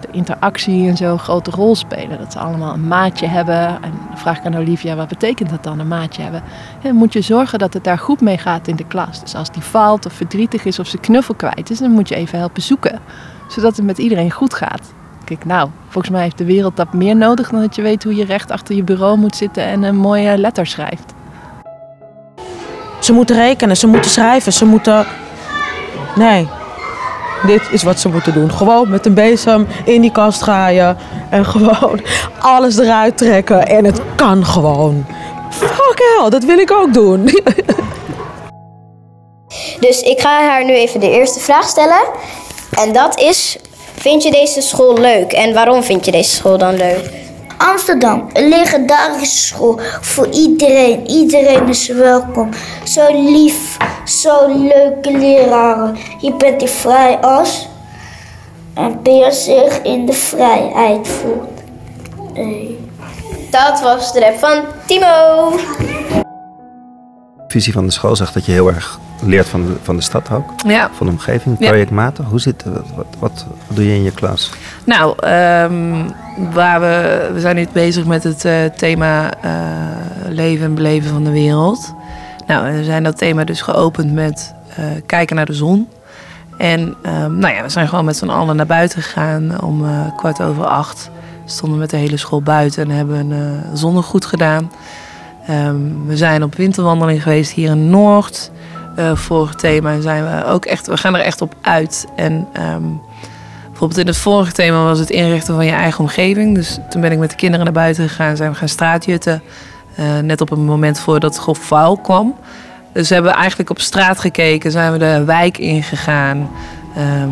de 0.00 0.08
interactie 0.10 0.88
en 0.88 0.96
zo 0.96 1.16
grote 1.16 1.50
rol 1.50 1.74
spelen. 1.74 2.18
Dat 2.18 2.32
ze 2.32 2.38
allemaal 2.38 2.74
een 2.74 2.88
maatje 2.88 3.26
hebben. 3.26 3.66
En 3.66 3.92
dan 4.08 4.18
vraag 4.18 4.38
ik 4.38 4.44
aan 4.44 4.56
Olivia, 4.56 4.96
wat 4.96 5.08
betekent 5.08 5.50
dat 5.50 5.64
dan, 5.64 5.78
een 5.78 5.88
maatje 5.88 6.22
hebben? 6.22 6.42
En 6.82 6.94
moet 6.94 7.12
je 7.12 7.20
zorgen 7.20 7.58
dat 7.58 7.74
het 7.74 7.84
daar 7.84 7.98
goed 7.98 8.20
mee 8.20 8.38
gaat 8.38 8.68
in 8.68 8.76
de 8.76 8.86
klas. 8.86 9.20
Dus 9.20 9.34
als 9.34 9.50
die 9.50 9.62
valt 9.62 10.06
of 10.06 10.12
verdrietig 10.12 10.64
is 10.64 10.78
of 10.78 10.86
ze 10.86 10.98
knuffel 10.98 11.34
kwijt 11.34 11.70
is, 11.70 11.78
dan 11.78 11.90
moet 11.90 12.08
je 12.08 12.14
even 12.14 12.38
helpen 12.38 12.62
zoeken. 12.62 13.00
Zodat 13.48 13.76
het 13.76 13.86
met 13.86 13.98
iedereen 13.98 14.30
goed 14.30 14.54
gaat. 14.54 14.92
Kijk, 15.24 15.44
nou, 15.44 15.70
volgens 15.88 16.12
mij 16.12 16.22
heeft 16.22 16.38
de 16.38 16.44
wereld 16.44 16.76
dat 16.76 16.92
meer 16.92 17.16
nodig 17.16 17.50
dan 17.50 17.60
dat 17.60 17.74
je 17.74 17.82
weet 17.82 18.04
hoe 18.04 18.14
je 18.14 18.24
recht 18.24 18.50
achter 18.50 18.76
je 18.76 18.82
bureau 18.82 19.18
moet 19.18 19.36
zitten 19.36 19.64
en 19.64 19.82
een 19.82 19.96
mooie 19.96 20.38
letter 20.38 20.66
schrijft. 20.66 21.14
Ze 23.00 23.12
moeten 23.12 23.36
rekenen, 23.36 23.76
ze 23.76 23.86
moeten 23.86 24.10
schrijven, 24.10 24.52
ze 24.52 24.64
moeten. 24.64 25.06
Nee, 26.14 26.48
dit 27.46 27.62
is 27.70 27.82
wat 27.82 28.00
ze 28.00 28.08
moeten 28.08 28.34
doen. 28.34 28.52
Gewoon 28.52 28.90
met 28.90 29.06
een 29.06 29.14
bezem 29.14 29.66
in 29.84 30.00
die 30.00 30.12
kast 30.12 30.40
draaien 30.40 30.96
en 31.30 31.44
gewoon 31.44 32.00
alles 32.40 32.78
eruit 32.78 33.18
trekken. 33.18 33.66
En 33.66 33.84
het 33.84 34.00
kan 34.16 34.46
gewoon. 34.46 35.06
Fuck 35.50 35.98
hell, 36.18 36.30
dat 36.30 36.44
wil 36.44 36.58
ik 36.58 36.72
ook 36.72 36.94
doen. 36.94 37.28
Dus 39.80 40.00
ik 40.00 40.20
ga 40.20 40.42
haar 40.42 40.64
nu 40.64 40.74
even 40.74 41.00
de 41.00 41.10
eerste 41.10 41.40
vraag 41.40 41.68
stellen. 41.68 42.04
En 42.70 42.92
dat 42.92 43.20
is: 43.20 43.58
Vind 43.94 44.22
je 44.22 44.30
deze 44.30 44.60
school 44.60 44.98
leuk 44.98 45.32
en 45.32 45.54
waarom 45.54 45.82
vind 45.82 46.04
je 46.04 46.10
deze 46.10 46.30
school 46.30 46.58
dan 46.58 46.74
leuk? 46.74 47.25
Amsterdam, 47.56 48.28
een 48.32 48.48
legendarische 48.48 49.36
school 49.46 49.80
voor 50.00 50.28
iedereen. 50.28 51.06
Iedereen 51.06 51.68
is 51.68 51.88
welkom. 51.88 52.50
Zo 52.84 53.30
lief, 53.30 53.76
zo 54.04 54.46
leuke 54.62 55.18
leraren. 55.18 55.96
Je 56.20 56.34
bent 56.34 56.60
hier 56.60 56.70
vrij 56.70 57.16
als 57.16 57.68
en 58.74 59.02
Peer 59.02 59.32
zich 59.32 59.82
in 59.82 60.06
de 60.06 60.12
vrijheid 60.12 61.08
voelt. 61.08 61.62
Nee. 62.34 62.78
Dat 63.50 63.80
was 63.80 64.12
de 64.12 64.20
rap 64.20 64.38
van 64.38 64.64
Timo. 64.86 65.50
De 67.36 67.52
visie 67.52 67.72
van 67.72 67.86
de 67.86 67.92
school 67.92 68.16
zegt 68.16 68.34
dat 68.34 68.46
je 68.46 68.52
heel 68.52 68.68
erg 68.68 68.98
leert 69.22 69.46
van 69.48 69.66
de, 69.66 69.72
van 69.82 69.96
de 69.96 70.02
stad 70.02 70.30
ook. 70.32 70.50
Ja. 70.66 70.90
Van 70.96 71.06
de 71.06 71.12
omgeving, 71.12 71.56
Ja. 71.58 71.68
projectmatig. 71.68 72.26
Hoe 72.26 72.40
zit 72.40 72.64
wat, 72.64 72.84
wat, 72.96 73.06
wat 73.18 73.44
doe 73.68 73.84
je 73.88 73.94
in 73.94 74.02
je 74.02 74.10
klas? 74.12 74.50
Nou, 74.86 75.14
ehm, 75.18 76.10
waar 76.52 76.80
we, 76.80 77.28
we 77.32 77.40
zijn 77.40 77.56
nu 77.56 77.66
bezig 77.72 78.04
met 78.04 78.24
het 78.24 78.44
eh, 78.44 78.64
thema 78.64 79.30
eh, 79.40 79.50
leven 80.28 80.64
en 80.64 80.74
beleven 80.74 81.10
van 81.10 81.24
de 81.24 81.30
wereld. 81.30 81.94
Nou, 82.46 82.76
we 82.76 82.84
zijn 82.84 83.02
dat 83.02 83.18
thema 83.18 83.44
dus 83.44 83.60
geopend 83.60 84.12
met 84.12 84.54
eh, 84.76 84.84
kijken 85.06 85.36
naar 85.36 85.46
de 85.46 85.52
zon. 85.52 85.88
En 86.58 86.94
ehm, 87.02 87.38
nou 87.38 87.54
ja, 87.54 87.62
we 87.62 87.68
zijn 87.68 87.88
gewoon 87.88 88.04
met 88.04 88.16
z'n 88.16 88.28
allen 88.28 88.56
naar 88.56 88.66
buiten 88.66 89.02
gegaan 89.02 89.62
om 89.62 89.84
kwart 90.16 90.42
over 90.42 90.64
acht. 90.64 91.10
Stonden 91.44 91.78
met 91.78 91.90
de 91.90 91.96
hele 91.96 92.16
school 92.16 92.42
buiten 92.42 92.82
en 92.84 92.90
hebben 92.90 93.30
een 93.30 93.62
zonnegoed 93.72 94.24
gedaan. 94.24 94.72
Ehm, 95.46 96.06
we 96.06 96.16
zijn 96.16 96.42
op 96.42 96.54
winterwandeling 96.54 97.22
geweest 97.22 97.52
hier 97.52 97.70
in 97.70 97.90
Noord. 97.90 98.50
Voor 99.14 99.48
het 99.48 99.58
thema 99.58 100.00
zijn 100.00 100.24
we 100.24 100.44
ook 100.44 100.64
echt, 100.64 100.86
we 100.86 100.96
gaan 100.96 101.14
er 101.14 101.20
echt 101.20 101.40
op 101.40 101.54
uit. 101.60 102.06
En 102.16 102.48
bijvoorbeeld 103.78 104.06
in 104.08 104.14
het 104.14 104.22
vorige 104.22 104.52
thema 104.52 104.84
was 104.84 104.98
het 104.98 105.10
inrichten 105.10 105.54
van 105.54 105.64
je 105.64 105.72
eigen 105.72 106.00
omgeving. 106.00 106.54
Dus 106.54 106.78
toen 106.90 107.00
ben 107.00 107.12
ik 107.12 107.18
met 107.18 107.30
de 107.30 107.36
kinderen 107.36 107.64
naar 107.64 107.74
buiten 107.74 108.08
gegaan, 108.08 108.36
zijn 108.36 108.50
we 108.50 108.56
gaan 108.56 108.68
straatjutten. 108.68 109.42
Eh, 109.94 110.18
net 110.18 110.40
op 110.40 110.50
een 110.50 110.64
moment 110.64 111.00
voordat 111.00 111.34
het 111.34 111.42
grof 111.42 111.58
vuil 111.58 111.96
kwam. 111.96 112.34
Dus 112.92 113.08
we 113.08 113.14
hebben 113.14 113.32
eigenlijk 113.32 113.70
op 113.70 113.80
straat 113.80 114.20
gekeken, 114.20 114.70
zijn 114.70 114.92
we 114.92 114.98
de 114.98 115.24
wijk 115.24 115.58
ingegaan. 115.58 116.50
Ehm, 116.96 117.30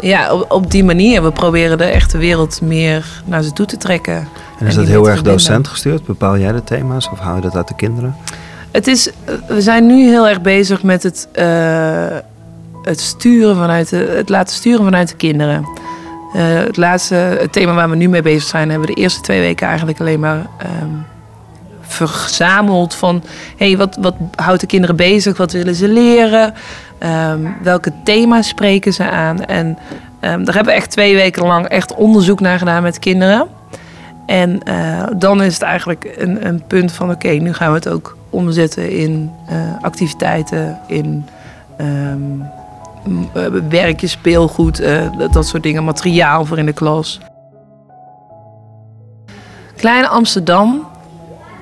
ja, 0.00 0.32
op, 0.32 0.52
op 0.52 0.70
die 0.70 0.84
manier. 0.84 1.22
We 1.22 1.32
proberen 1.32 1.78
de 1.78 1.84
echte 1.84 2.18
wereld 2.18 2.60
meer 2.60 3.22
naar 3.24 3.42
ze 3.42 3.52
toe 3.52 3.66
te 3.66 3.76
trekken. 3.76 4.28
En 4.58 4.66
is 4.66 4.74
dat 4.74 4.86
heel 4.86 5.08
erg 5.08 5.22
docent 5.22 5.68
gestuurd? 5.68 6.06
Bepaal 6.06 6.38
jij 6.38 6.52
de 6.52 6.64
thema's 6.64 7.08
of 7.12 7.18
hou 7.18 7.36
je 7.36 7.42
dat 7.42 7.56
uit 7.56 7.68
de 7.68 7.74
kinderen? 7.74 8.16
Het 8.70 8.86
is, 8.86 9.10
we 9.48 9.60
zijn 9.60 9.86
nu 9.86 10.08
heel 10.08 10.28
erg 10.28 10.40
bezig 10.40 10.82
met 10.82 11.02
het, 11.02 11.28
eh, 11.32 11.44
het, 12.84 13.00
sturen 13.00 13.56
vanuit 13.56 13.90
het 13.90 14.28
laten 14.28 14.54
sturen 14.54 14.84
vanuit 14.84 15.08
de 15.08 15.16
kinderen. 15.16 15.68
Eh, 16.34 16.42
het 16.44 16.76
laatste 16.76 17.14
het 17.14 17.52
thema 17.52 17.74
waar 17.74 17.90
we 17.90 17.96
nu 17.96 18.08
mee 18.08 18.22
bezig 18.22 18.48
zijn, 18.48 18.70
hebben 18.70 18.88
we 18.88 18.94
de 18.94 19.00
eerste 19.00 19.20
twee 19.20 19.40
weken 19.40 19.66
eigenlijk 19.66 20.00
alleen 20.00 20.20
maar 20.20 20.46
ehm, 20.58 20.90
verzameld 21.80 22.94
van 22.94 23.22
hey, 23.56 23.76
wat, 23.76 23.96
wat 24.00 24.14
houdt 24.34 24.60
de 24.60 24.66
kinderen 24.66 24.96
bezig, 24.96 25.36
wat 25.36 25.52
willen 25.52 25.74
ze 25.74 25.88
leren, 25.88 26.54
Ehm, 27.04 27.40
welke 27.62 27.92
thema's 28.04 28.48
spreken 28.48 28.92
ze 28.92 29.10
aan. 29.10 29.44
En 29.44 29.78
ehm, 30.20 30.44
daar 30.44 30.54
hebben 30.54 30.72
we 30.72 30.78
echt 30.78 30.90
twee 30.90 31.14
weken 31.14 31.46
lang 31.46 31.66
echt 31.66 31.94
onderzoek 31.94 32.40
naar 32.40 32.58
gedaan 32.58 32.82
met 32.82 32.98
kinderen. 32.98 33.46
En 34.26 34.62
eh, 34.62 35.06
dan 35.16 35.42
is 35.42 35.54
het 35.54 35.62
eigenlijk 35.62 36.14
een, 36.16 36.46
een 36.46 36.62
punt 36.66 36.92
van 36.92 37.10
oké, 37.10 37.28
nu 37.28 37.52
gaan 37.52 37.68
we 37.68 37.74
het 37.74 37.88
ook 37.88 38.16
omzetten 38.30 38.90
in 38.90 39.30
eh, 39.48 39.56
activiteiten, 39.80 40.78
in 40.86 41.26
werkjes, 43.68 44.10
speelgoed, 44.10 44.80
eh, 44.80 45.06
dat, 45.32 45.46
soort 45.46 45.62
dingen, 45.62 45.84
materiaal 45.84 46.44
voor 46.44 46.58
in 46.58 46.66
de 46.66 46.72
klas. 46.72 47.20
Kleine 49.76 50.08
Amsterdam 50.08 50.86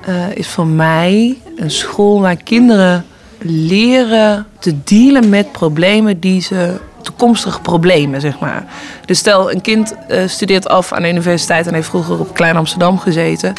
eh, 0.05 0.35
is 0.35 0.47
voor 0.47 0.67
mij 0.67 1.37
een 1.55 1.71
school 1.71 2.21
waar 2.21 2.35
kinderen 2.35 3.05
leren 3.41 4.45
te 4.59 4.83
dealen 4.83 5.29
met 5.29 5.51
problemen 5.51 6.19
die 6.19 6.41
ze 6.41 6.79
toekomstige 7.01 7.61
problemen, 7.61 8.21
zeg 8.21 8.39
maar. 8.39 8.65
Dus 9.05 9.17
stel, 9.17 9.51
een 9.51 9.61
kind 9.61 9.95
studeert 10.25 10.67
af 10.67 10.91
aan 10.91 11.01
de 11.01 11.09
universiteit 11.09 11.67
en 11.67 11.73
heeft 11.73 11.87
vroeger 11.87 12.19
op 12.19 12.33
Klein 12.33 12.57
Amsterdam 12.57 12.97
gezeten. 12.99 13.53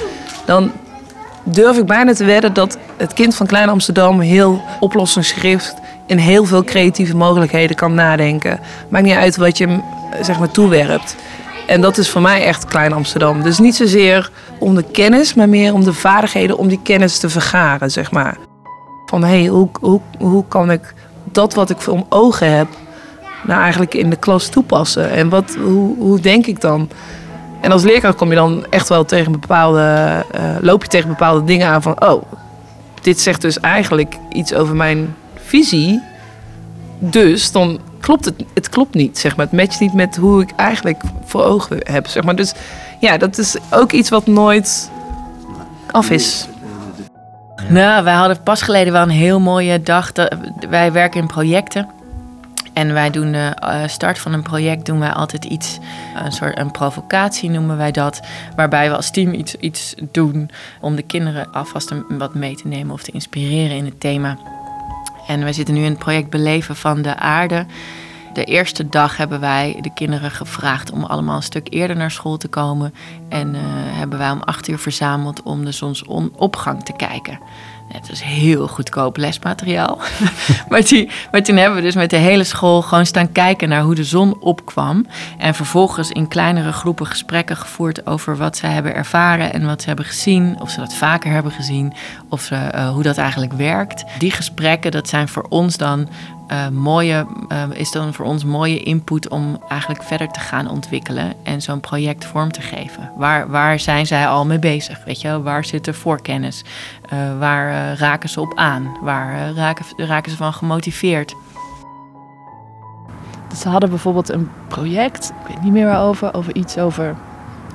Dan 0.46 0.72
durf 1.44 1.78
ik 1.78 1.86
bijna 1.86 2.14
te 2.14 2.24
wedden 2.24 2.52
dat 2.52 2.78
het 2.96 3.12
kind 3.12 3.34
van 3.34 3.46
Klein 3.46 3.68
Amsterdam 3.68 4.20
heel 4.20 4.62
oplossingsgericht 4.80 5.74
in 6.06 6.18
heel 6.18 6.44
veel 6.44 6.64
creatieve 6.64 7.16
mogelijkheden 7.16 7.76
kan 7.76 7.94
nadenken. 7.94 8.60
Maakt 8.88 9.04
niet 9.04 9.14
uit 9.14 9.36
wat 9.36 9.58
je 9.58 9.80
zeg 10.20 10.38
maar 10.38 10.50
toewerpt. 10.50 11.16
En 11.66 11.80
dat 11.80 11.98
is 11.98 12.10
voor 12.10 12.20
mij 12.20 12.44
echt 12.44 12.64
Klein 12.64 12.92
Amsterdam. 12.92 13.42
Dus 13.42 13.58
niet 13.58 13.74
zozeer 13.74 14.30
om 14.58 14.74
de 14.74 14.84
kennis, 14.92 15.34
maar 15.34 15.48
meer 15.48 15.72
om 15.72 15.84
de 15.84 15.92
vaardigheden 15.92 16.58
om 16.58 16.68
die 16.68 16.80
kennis 16.82 17.18
te 17.18 17.28
vergaren, 17.28 17.90
zeg 17.90 18.10
maar. 18.10 18.36
Van 19.06 19.24
hé, 19.24 19.40
hey, 19.40 19.46
hoe, 19.46 19.68
hoe, 19.80 20.00
hoe 20.18 20.44
kan 20.48 20.70
ik 20.70 20.94
dat 21.24 21.54
wat 21.54 21.70
ik 21.70 21.80
voor 21.80 22.04
ogen 22.08 22.56
heb, 22.56 22.66
nou 23.42 23.60
eigenlijk 23.60 23.94
in 23.94 24.10
de 24.10 24.16
klas 24.16 24.48
toepassen? 24.48 25.10
En 25.10 25.28
wat, 25.28 25.56
hoe, 25.64 25.96
hoe 25.98 26.20
denk 26.20 26.46
ik 26.46 26.60
dan? 26.60 26.88
En 27.60 27.72
als 27.72 27.82
leerkracht 27.82 28.16
kom 28.16 28.28
je 28.28 28.34
dan 28.34 28.66
echt 28.70 28.88
wel 28.88 29.04
tegen 29.04 29.32
bepaalde, 29.32 30.24
uh, 30.34 30.40
loop 30.60 30.82
je 30.82 30.88
tegen 30.88 31.08
bepaalde 31.08 31.44
dingen 31.44 31.68
aan 31.68 31.82
van, 31.82 32.02
oh, 32.08 32.22
dit 33.02 33.20
zegt 33.20 33.40
dus 33.40 33.60
eigenlijk 33.60 34.16
iets 34.30 34.54
over 34.54 34.76
mijn 34.76 35.14
Dus 36.98 37.52
dan 37.52 37.80
klopt 38.00 38.24
het, 38.24 38.44
het 38.54 38.68
klopt 38.68 38.94
niet, 38.94 39.18
zeg 39.18 39.36
maar. 39.36 39.46
Het 39.46 39.54
matcht 39.54 39.80
niet 39.80 39.92
met 39.92 40.16
hoe 40.16 40.42
ik 40.42 40.50
eigenlijk 40.56 41.02
voor 41.24 41.42
ogen 41.42 41.78
heb, 41.82 42.06
zeg 42.06 42.24
maar. 42.24 42.36
Dus 42.36 42.54
ja, 43.00 43.16
dat 43.16 43.38
is 43.38 43.56
ook 43.70 43.92
iets 43.92 44.08
wat 44.08 44.26
nooit 44.26 44.90
af 45.90 46.10
is. 46.10 46.46
Nou, 47.68 48.04
wij 48.04 48.14
hadden 48.14 48.42
pas 48.42 48.62
geleden 48.62 48.92
wel 48.92 49.02
een 49.02 49.08
heel 49.08 49.40
mooie 49.40 49.82
dag. 49.82 50.12
Wij 50.70 50.92
werken 50.92 51.20
in 51.20 51.26
projecten. 51.26 51.88
En 52.72 52.92
wij 52.92 53.10
doen 53.10 53.32
de 53.32 53.52
eh, 53.58 53.82
start 53.86 54.18
van 54.18 54.32
een 54.32 54.42
project 54.42 54.86
doen 54.86 54.98
wij 54.98 55.12
altijd 55.12 55.44
iets, 55.44 55.78
een 56.24 56.32
soort 56.32 56.58
een 56.58 56.70
provocatie 56.70 57.50
noemen 57.50 57.76
wij 57.76 57.90
dat. 57.90 58.20
Waarbij 58.56 58.88
we 58.88 58.96
als 58.96 59.10
team 59.10 59.32
iets, 59.32 59.54
iets 59.54 59.94
doen 60.10 60.50
om 60.80 60.96
de 60.96 61.02
kinderen 61.02 61.52
alvast 61.52 61.94
wat 62.08 62.34
mee 62.34 62.56
te 62.56 62.68
nemen 62.68 62.94
of 62.94 63.02
te 63.02 63.12
inspireren 63.12 63.76
in 63.76 63.84
het 63.84 64.00
thema. 64.00 64.38
En 65.26 65.40
wij 65.40 65.52
zitten 65.52 65.74
nu 65.74 65.80
in 65.80 65.90
het 65.90 65.98
project 65.98 66.30
Beleven 66.30 66.76
van 66.76 67.02
de 67.02 67.16
Aarde. 67.16 67.66
De 68.34 68.44
eerste 68.44 68.88
dag 68.88 69.16
hebben 69.16 69.40
wij 69.40 69.78
de 69.80 69.92
kinderen 69.94 70.30
gevraagd 70.30 70.90
om 70.90 71.04
allemaal 71.04 71.36
een 71.36 71.42
stuk 71.42 71.66
eerder 71.70 71.96
naar 71.96 72.10
school 72.10 72.36
te 72.36 72.48
komen. 72.48 72.94
En 73.28 73.54
uh, 73.54 73.60
hebben 73.98 74.18
wij 74.18 74.30
om 74.30 74.42
acht 74.42 74.68
uur 74.68 74.78
verzameld 74.78 75.42
om 75.42 75.64
de 75.64 75.72
zonsopgang 75.72 76.84
te 76.84 76.92
kijken. 76.92 77.38
Het 77.88 78.10
is 78.10 78.20
heel 78.20 78.68
goedkoop 78.68 79.16
lesmateriaal. 79.16 79.98
maar, 80.68 80.84
die, 80.84 81.10
maar 81.30 81.42
toen 81.42 81.56
hebben 81.56 81.76
we 81.76 81.84
dus 81.84 81.94
met 81.94 82.10
de 82.10 82.16
hele 82.16 82.44
school 82.44 82.82
gewoon 82.82 83.06
staan 83.06 83.32
kijken 83.32 83.68
naar 83.68 83.82
hoe 83.82 83.94
de 83.94 84.04
zon 84.04 84.40
opkwam. 84.40 85.06
En 85.38 85.54
vervolgens 85.54 86.10
in 86.10 86.28
kleinere 86.28 86.72
groepen 86.72 87.06
gesprekken 87.06 87.56
gevoerd 87.56 88.06
over 88.06 88.36
wat 88.36 88.56
ze 88.56 88.66
hebben 88.66 88.94
ervaren 88.94 89.52
en 89.52 89.66
wat 89.66 89.80
ze 89.80 89.86
hebben 89.86 90.04
gezien. 90.04 90.60
Of 90.60 90.70
ze 90.70 90.80
dat 90.80 90.94
vaker 90.94 91.30
hebben 91.30 91.52
gezien. 91.52 91.92
Of 92.28 92.42
ze, 92.42 92.70
uh, 92.74 92.88
hoe 92.88 93.02
dat 93.02 93.16
eigenlijk 93.18 93.52
werkt. 93.52 94.04
Die 94.18 94.30
gesprekken, 94.30 94.90
dat 94.90 95.08
zijn 95.08 95.28
voor 95.28 95.46
ons 95.48 95.76
dan 95.76 96.08
uh, 96.48 96.68
mooie, 96.68 97.26
uh, 97.48 97.62
is 97.72 97.90
dan 97.90 98.14
voor 98.14 98.24
ons 98.24 98.44
mooie 98.44 98.82
input 98.82 99.28
om 99.28 99.58
eigenlijk 99.68 100.02
verder 100.02 100.28
te 100.28 100.40
gaan 100.40 100.70
ontwikkelen 100.70 101.34
en 101.42 101.62
zo'n 101.62 101.80
project 101.80 102.24
vorm 102.24 102.52
te 102.52 102.60
geven. 102.60 103.12
Waar, 103.16 103.50
waar 103.50 103.80
zijn 103.80 104.06
zij 104.06 104.28
al 104.28 104.46
mee 104.46 104.58
bezig? 104.58 105.04
Weet 105.04 105.20
je, 105.20 105.42
waar 105.42 105.64
zit 105.64 105.86
er 105.86 105.94
voorkennis? 105.94 106.64
Uh, 107.12 107.38
waar 107.38 107.96
raken 107.98 108.28
ze 108.28 108.40
op 108.40 108.54
aan? 108.54 108.96
Waar 109.02 109.52
raken, 109.52 109.84
raken 109.96 110.30
ze 110.30 110.36
van 110.36 110.52
gemotiveerd? 110.52 111.34
Ze 113.56 113.68
hadden 113.68 113.88
bijvoorbeeld 113.88 114.28
een 114.28 114.50
project, 114.68 115.32
ik 115.40 115.48
weet 115.48 115.62
niet 115.62 115.72
meer 115.72 115.86
waarover, 115.86 116.34
over 116.34 116.54
iets 116.54 116.78
over 116.78 117.16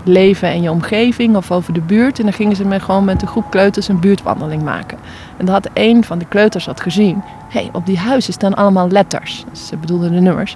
leven 0.03 0.49
en 0.49 0.61
je 0.61 0.71
omgeving 0.71 1.35
of 1.35 1.51
over 1.51 1.73
de 1.73 1.81
buurt. 1.81 2.17
En 2.19 2.23
dan 2.23 2.33
gingen 2.33 2.55
ze 2.55 2.65
met, 2.65 2.81
gewoon 2.81 3.05
met 3.05 3.21
een 3.21 3.27
groep 3.27 3.49
kleuters 3.49 3.87
een 3.87 3.99
buurtwandeling 3.99 4.63
maken. 4.63 4.97
En 5.37 5.45
dan 5.45 5.53
had 5.53 5.69
een 5.73 6.03
van 6.03 6.19
de 6.19 6.25
kleuters 6.25 6.65
had 6.65 6.81
gezien, 6.81 7.21
hé, 7.49 7.59
hey, 7.59 7.69
op 7.73 7.85
die 7.85 7.97
huizen 7.97 8.33
staan 8.33 8.55
allemaal 8.55 8.89
letters. 8.89 9.45
Dus 9.49 9.67
ze 9.67 9.77
bedoelden 9.77 10.11
de 10.11 10.19
nummers. 10.19 10.55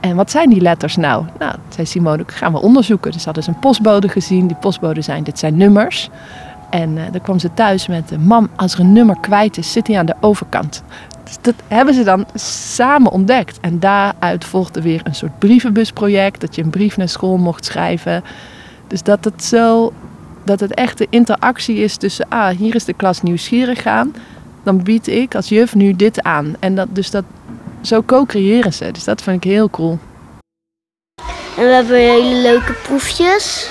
En 0.00 0.16
wat 0.16 0.30
zijn 0.30 0.50
die 0.50 0.60
letters 0.60 0.96
nou? 0.96 1.24
Nou, 1.38 1.54
zei 1.68 1.86
Simone, 1.86 2.22
gaan 2.26 2.52
we 2.52 2.60
onderzoeken. 2.60 3.12
Dus 3.12 3.24
hadden 3.24 3.42
ze 3.42 3.50
een 3.50 3.58
postbode 3.58 4.08
gezien. 4.08 4.46
Die 4.46 4.56
postbode 4.56 5.02
zei, 5.02 5.22
dit 5.22 5.38
zijn 5.38 5.56
nummers. 5.56 6.10
En 6.70 6.96
uh, 6.96 7.02
dan 7.12 7.20
kwam 7.20 7.38
ze 7.38 7.54
thuis 7.54 7.86
met, 7.86 8.12
uh, 8.12 8.18
mam, 8.18 8.48
als 8.56 8.74
er 8.74 8.80
een 8.80 8.92
nummer 8.92 9.16
kwijt 9.20 9.58
is, 9.58 9.72
zit 9.72 9.86
hij 9.86 9.98
aan 9.98 10.06
de 10.06 10.14
overkant. 10.20 10.82
Dus 11.24 11.38
dat 11.40 11.54
hebben 11.68 11.94
ze 11.94 12.04
dan 12.04 12.26
samen 12.34 13.12
ontdekt. 13.12 13.60
En 13.60 13.80
daaruit 13.80 14.44
volgde 14.44 14.82
weer 14.82 15.00
een 15.04 15.14
soort 15.14 15.38
brievenbusproject. 15.38 16.40
Dat 16.40 16.54
je 16.54 16.62
een 16.62 16.70
brief 16.70 16.96
naar 16.96 17.08
school 17.08 17.36
mocht 17.36 17.64
schrijven. 17.64 18.24
Dus 18.86 19.02
dat 19.02 19.24
het 19.24 19.44
zo, 19.44 19.92
dat 20.44 20.60
het 20.60 20.74
echt 20.74 20.98
de 20.98 21.06
interactie 21.10 21.76
is 21.76 21.96
tussen, 21.96 22.26
ah, 22.28 22.56
hier 22.56 22.74
is 22.74 22.84
de 22.84 22.94
klas 22.94 23.22
nieuwsgierig 23.22 23.86
aan. 23.86 24.14
Dan 24.62 24.82
bied 24.82 25.06
ik 25.06 25.34
als 25.34 25.48
juf 25.48 25.74
nu 25.74 25.96
dit 25.96 26.22
aan. 26.22 26.56
En 26.60 26.74
dat, 26.74 26.86
dus 26.90 27.10
dat, 27.10 27.24
zo 27.80 28.02
co-creëren 28.02 28.72
ze. 28.72 28.90
Dus 28.90 29.04
dat 29.04 29.22
vind 29.22 29.44
ik 29.44 29.50
heel 29.50 29.70
cool. 29.70 29.98
En 31.56 31.64
we 31.64 31.72
hebben 31.72 31.96
hele 31.96 32.42
leuke 32.42 32.72
proefjes. 32.72 33.68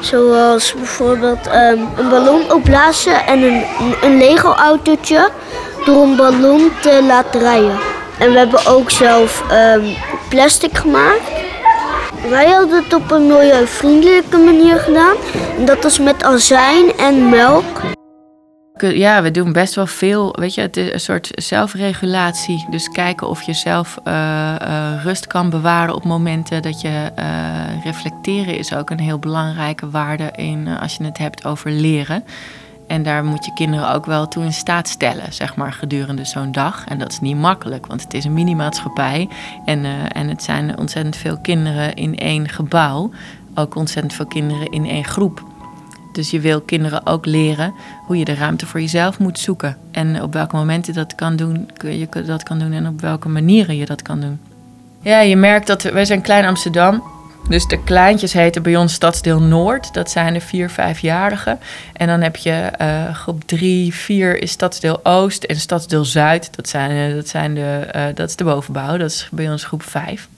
Zoals 0.00 0.74
bijvoorbeeld 0.74 1.46
um, 1.46 1.88
een 1.96 2.08
ballon 2.10 2.52
opblazen 2.52 3.26
en 3.26 3.42
een, 3.42 3.64
een 4.02 4.16
Lego-autootje 4.16 5.30
door 5.84 6.02
een 6.02 6.16
ballon 6.16 6.70
te 6.80 7.04
laten 7.06 7.40
rijden. 7.40 7.78
En 8.18 8.32
we 8.32 8.38
hebben 8.38 8.66
ook 8.66 8.90
zelf 8.90 9.44
um, 9.52 9.94
plastic 10.28 10.78
gemaakt. 10.78 11.41
Wij 12.28 12.50
hadden 12.50 12.82
het 12.84 12.94
op 12.94 13.10
een 13.10 13.26
milieuvriendelijke 13.26 14.36
manier 14.36 14.78
gedaan. 14.78 15.16
En 15.58 15.64
dat 15.64 15.82
was 15.82 15.98
met 15.98 16.24
azijn 16.24 16.92
en 16.96 17.28
melk. 17.28 17.80
Ja, 18.76 19.22
we 19.22 19.30
doen 19.30 19.52
best 19.52 19.74
wel 19.74 19.86
veel. 19.86 20.36
Weet 20.38 20.54
je, 20.54 20.60
het 20.60 20.76
is 20.76 20.92
een 20.92 21.00
soort 21.00 21.30
zelfregulatie. 21.34 22.66
Dus 22.70 22.88
kijken 22.88 23.28
of 23.28 23.42
je 23.42 23.52
zelf 23.52 23.98
uh, 24.04 24.12
uh, 24.62 25.04
rust 25.04 25.26
kan 25.26 25.50
bewaren 25.50 25.94
op 25.94 26.04
momenten 26.04 26.62
dat 26.62 26.80
je 26.80 27.10
uh, 27.18 27.84
reflecteren 27.84 28.56
is 28.56 28.74
ook 28.74 28.90
een 28.90 29.00
heel 29.00 29.18
belangrijke 29.18 29.90
waarde 29.90 30.30
in 30.36 30.68
als 30.68 30.96
je 30.96 31.04
het 31.04 31.18
hebt 31.18 31.44
over 31.44 31.70
leren. 31.70 32.24
En 32.92 33.02
daar 33.02 33.24
moet 33.24 33.44
je 33.44 33.52
kinderen 33.52 33.92
ook 33.92 34.06
wel 34.06 34.28
toe 34.28 34.44
in 34.44 34.52
staat 34.52 34.88
stellen, 34.88 35.32
zeg 35.32 35.56
maar, 35.56 35.72
gedurende 35.72 36.24
zo'n 36.24 36.52
dag. 36.52 36.84
En 36.86 36.98
dat 36.98 37.12
is 37.12 37.20
niet 37.20 37.36
makkelijk, 37.36 37.86
want 37.86 38.02
het 38.02 38.14
is 38.14 38.24
een 38.24 38.32
minimaatschappij. 38.32 39.28
En, 39.64 39.84
uh, 39.84 39.90
en 40.12 40.28
het 40.28 40.42
zijn 40.42 40.78
ontzettend 40.78 41.16
veel 41.16 41.38
kinderen 41.38 41.94
in 41.94 42.18
één 42.18 42.48
gebouw. 42.48 43.10
Ook 43.54 43.74
ontzettend 43.74 44.14
veel 44.14 44.26
kinderen 44.26 44.70
in 44.70 44.86
één 44.86 45.04
groep. 45.04 45.42
Dus 46.12 46.30
je 46.30 46.40
wil 46.40 46.60
kinderen 46.60 47.06
ook 47.06 47.26
leren 47.26 47.74
hoe 48.06 48.18
je 48.18 48.24
de 48.24 48.34
ruimte 48.34 48.66
voor 48.66 48.80
jezelf 48.80 49.18
moet 49.18 49.38
zoeken. 49.38 49.76
En 49.90 50.22
op 50.22 50.32
welke 50.32 50.56
momenten 50.56 50.94
dat 50.94 51.14
kan 51.14 51.36
doen, 51.36 51.70
je 51.82 52.08
dat 52.26 52.42
kan 52.42 52.58
doen 52.58 52.72
en 52.72 52.86
op 52.86 53.00
welke 53.00 53.28
manieren 53.28 53.76
je 53.76 53.86
dat 53.86 54.02
kan 54.02 54.20
doen. 54.20 54.40
Ja, 55.00 55.20
je 55.20 55.36
merkt 55.36 55.66
dat 55.66 55.82
wij 55.82 56.04
zijn 56.04 56.22
klein 56.22 56.44
Amsterdam. 56.44 57.02
Dus 57.48 57.66
de 57.66 57.82
kleintjes 57.82 58.32
heten 58.32 58.62
bij 58.62 58.76
ons 58.76 58.92
Stadsdeel 58.92 59.40
Noord. 59.40 59.94
Dat 59.94 60.10
zijn 60.10 60.32
de 60.32 60.40
vier, 60.40 60.70
vijfjarigen. 60.70 61.60
En 61.92 62.06
dan 62.06 62.20
heb 62.20 62.36
je 62.36 62.70
uh, 62.80 63.14
groep 63.14 63.42
drie, 63.44 63.94
vier 63.94 64.42
is 64.42 64.50
Stadsdeel 64.50 65.04
Oost 65.04 65.44
en 65.44 65.56
Stadsdeel 65.56 66.04
Zuid. 66.04 66.56
Dat, 66.56 66.68
zijn, 66.68 66.90
uh, 66.90 67.14
dat, 67.14 67.28
zijn 67.28 67.54
de, 67.54 67.88
uh, 67.96 68.04
dat 68.14 68.28
is 68.28 68.36
de 68.36 68.44
bovenbouw. 68.44 68.96
Dat 68.96 69.10
is 69.10 69.28
bij 69.30 69.50
ons 69.50 69.64
groep 69.64 69.82
vijf. 69.82 70.28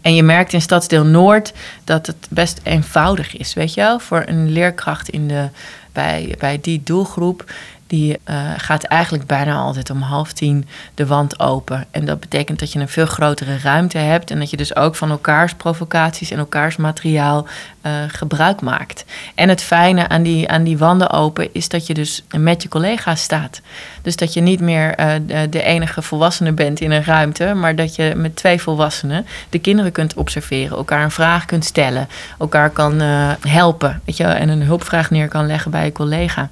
En 0.00 0.14
je 0.14 0.22
merkt 0.22 0.52
in 0.52 0.62
Stadsdeel 0.62 1.04
Noord 1.04 1.52
dat 1.84 2.06
het 2.06 2.26
best 2.30 2.60
eenvoudig 2.62 3.36
is, 3.36 3.54
weet 3.54 3.74
je 3.74 3.80
wel? 3.80 3.98
Voor 3.98 4.22
een 4.26 4.50
leerkracht 4.50 5.08
in 5.08 5.28
de, 5.28 5.48
bij, 5.92 6.34
bij 6.38 6.58
die 6.60 6.82
doelgroep 6.84 7.44
die 7.90 8.18
uh, 8.30 8.50
gaat 8.56 8.84
eigenlijk 8.84 9.26
bijna 9.26 9.56
altijd 9.56 9.90
om 9.90 10.02
half 10.02 10.32
tien 10.32 10.66
de 10.94 11.06
wand 11.06 11.40
open. 11.40 11.86
En 11.90 12.04
dat 12.04 12.20
betekent 12.20 12.58
dat 12.58 12.72
je 12.72 12.78
een 12.78 12.88
veel 12.88 13.06
grotere 13.06 13.58
ruimte 13.58 13.98
hebt 13.98 14.30
en 14.30 14.38
dat 14.38 14.50
je 14.50 14.56
dus 14.56 14.76
ook 14.76 14.96
van 14.96 15.10
elkaars 15.10 15.54
provocaties 15.54 16.30
en 16.30 16.38
elkaars 16.38 16.76
materiaal 16.76 17.46
uh, 17.82 17.92
gebruik 18.08 18.60
maakt. 18.60 19.04
En 19.34 19.48
het 19.48 19.62
fijne 19.62 20.08
aan 20.08 20.22
die, 20.22 20.48
aan 20.48 20.64
die 20.64 20.78
wanden 20.78 21.10
open 21.10 21.54
is 21.54 21.68
dat 21.68 21.86
je 21.86 21.94
dus 21.94 22.24
met 22.36 22.62
je 22.62 22.68
collega's 22.68 23.22
staat. 23.22 23.60
Dus 24.02 24.16
dat 24.16 24.32
je 24.32 24.40
niet 24.40 24.60
meer 24.60 24.96
de, 25.26 25.48
de, 25.48 25.62
enige 25.62 26.02
volwassene 26.02 26.52
bent 26.52 26.80
in 26.80 26.90
een 26.90 27.04
ruimte, 27.04 27.54
maar 27.54 27.76
dat 27.76 27.96
je 27.96 28.12
met 28.16 28.36
twee 28.36 28.60
volwassenen 28.60 29.26
de 29.48 29.58
kinderen 29.58 29.92
kunt 29.92 30.14
observeren, 30.14 30.76
elkaar 30.76 31.02
een 31.02 31.10
vraag 31.10 31.44
kunt 31.44 31.64
stellen, 31.64 32.08
elkaar 32.38 32.70
kan 32.70 33.00
helpen 33.48 34.00
weet 34.04 34.16
je, 34.16 34.24
en 34.24 34.48
een 34.48 34.62
hulpvraag 34.62 35.10
neer 35.10 35.28
kan 35.28 35.46
leggen 35.46 35.70
bij 35.70 35.84
je 35.84 35.92
collega. 35.92 36.50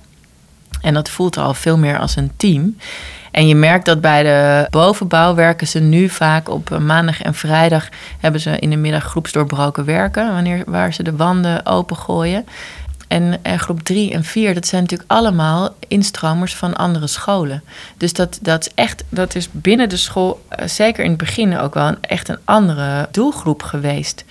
En 0.81 0.95
dat 0.95 1.11
voelt 1.11 1.37
al 1.37 1.55
veel 1.55 1.79
meer 1.79 1.99
als 1.99 2.17
een 2.17 2.31
team. 2.37 2.77
En 3.31 3.47
je 3.47 3.55
merkt 3.55 3.87
dat 3.87 4.01
bij 4.01 4.23
de 4.23 4.67
bovenbouw 4.71 5.35
werken 5.35 5.67
ze 5.67 5.79
nu 5.81 6.09
vaak 6.09 6.49
op 6.49 6.79
maandag 6.79 7.23
en 7.23 7.35
vrijdag 7.35 7.89
hebben 8.21 8.41
ze 8.41 8.59
in 8.59 8.71
de 8.71 8.77
middag 8.77 9.05
groepsdoorbroken 9.05 9.85
werken, 9.85 10.33
wanneer, 10.33 10.63
waar 10.67 10.93
ze 10.93 11.03
de 11.03 11.17
wanden 11.17 11.67
opengooien. 11.67 12.47
En, 13.09 13.41
groep 13.59 13.83
3 13.83 14.13
en 14.13 14.25
4, 14.25 14.55
dat 14.55 14.67
zijn 14.67 14.83
natuurlijk 14.83 15.11
allemaal 15.13 15.75
instromers 15.89 16.55
van 16.55 16.75
andere 16.77 17.07
scholen. 17.07 17.63
Dus 17.97 18.13
dat, 18.13 18.39
dat 18.43 18.67
is 18.67 18.73
echt, 18.75 19.05
dat 19.09 19.35
is 19.35 19.49
binnen 19.53 19.89
de 19.89 19.97
school, 19.97 20.45
eh, 20.49 20.67
zeker 20.69 21.05
in 21.05 21.11
het 21.11 21.19
begin 21.19 21.59
ook 21.59 21.75
wel 21.75 21.87
een, 21.87 21.99
echt 22.01 22.29
een 22.29 22.39
andere 22.45 23.09
doelgroep 23.11 23.63
geweest. 23.63 24.25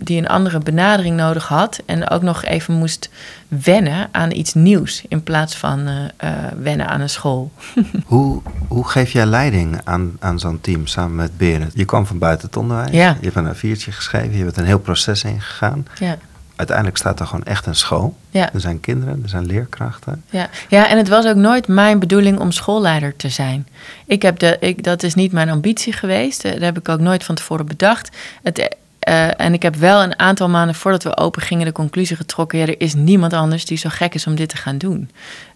Die 0.00 0.18
een 0.18 0.28
andere 0.28 0.58
benadering 0.58 1.16
nodig 1.16 1.48
had 1.48 1.80
en 1.86 2.08
ook 2.10 2.22
nog 2.22 2.44
even 2.44 2.74
moest 2.74 3.10
wennen 3.48 4.08
aan 4.12 4.30
iets 4.32 4.54
nieuws 4.54 5.02
in 5.08 5.22
plaats 5.22 5.56
van 5.56 5.86
eh, 5.86 6.04
eh, 6.16 6.52
wennen 6.58 6.88
aan 6.88 7.00
een 7.00 7.08
school. 7.10 7.50
Hoe, 8.04 8.42
hoe 8.68 8.88
geef 8.88 9.12
jij 9.12 9.26
leiding 9.26 9.80
aan, 9.84 10.16
aan 10.20 10.38
zo'n 10.38 10.60
team 10.60 10.86
samen 10.86 11.16
met 11.16 11.36
Berend? 11.36 11.72
Je 11.74 11.84
kwam 11.84 12.06
van 12.06 12.18
buiten 12.18 12.46
het 12.46 12.56
onderwijs, 12.56 12.90
Ja. 12.90 13.16
je 13.20 13.30
hebt 13.30 13.36
een 13.36 13.56
viertje 13.56 13.92
geschreven, 13.92 14.36
je 14.36 14.44
bent 14.44 14.56
een 14.56 14.64
heel 14.64 14.78
proces 14.78 15.24
ingegaan. 15.24 15.86
ja. 15.98 16.16
Uiteindelijk 16.58 16.96
staat 16.96 17.20
er 17.20 17.26
gewoon 17.26 17.44
echt 17.44 17.66
een 17.66 17.74
school. 17.74 18.16
Ja. 18.30 18.52
Er 18.52 18.60
zijn 18.60 18.80
kinderen, 18.80 19.20
er 19.22 19.28
zijn 19.28 19.46
leerkrachten. 19.46 20.24
Ja. 20.30 20.48
ja, 20.68 20.88
en 20.88 20.96
het 20.96 21.08
was 21.08 21.26
ook 21.26 21.36
nooit 21.36 21.68
mijn 21.68 21.98
bedoeling 21.98 22.38
om 22.38 22.52
schoolleider 22.52 23.16
te 23.16 23.28
zijn. 23.28 23.66
Ik 24.06 24.22
heb 24.22 24.38
de, 24.38 24.56
ik, 24.60 24.84
dat 24.84 25.02
is 25.02 25.14
niet 25.14 25.32
mijn 25.32 25.50
ambitie 25.50 25.92
geweest. 25.92 26.44
Eh, 26.44 26.52
Dat 26.52 26.60
heb 26.60 26.78
ik 26.78 26.88
ook 26.88 27.00
nooit 27.00 27.24
van 27.24 27.34
tevoren 27.34 27.66
bedacht. 27.66 28.16
Het, 28.42 28.76
eh, 28.98 29.40
en 29.40 29.52
ik 29.52 29.62
heb 29.62 29.74
wel 29.76 30.02
een 30.02 30.18
aantal 30.18 30.48
maanden 30.48 30.74
voordat 30.74 31.02
we 31.02 31.16
open 31.16 31.42
gingen 31.42 31.66
de 31.66 31.72
conclusie 31.72 32.16
getrokken: 32.16 32.58
ja, 32.58 32.66
er 32.66 32.80
is 32.80 32.94
niemand 32.94 33.32
anders 33.32 33.64
die 33.64 33.78
zo 33.78 33.88
gek 33.92 34.14
is 34.14 34.26
om 34.26 34.34
dit 34.34 34.48
te 34.48 34.56
gaan 34.56 34.78
doen. 34.78 35.10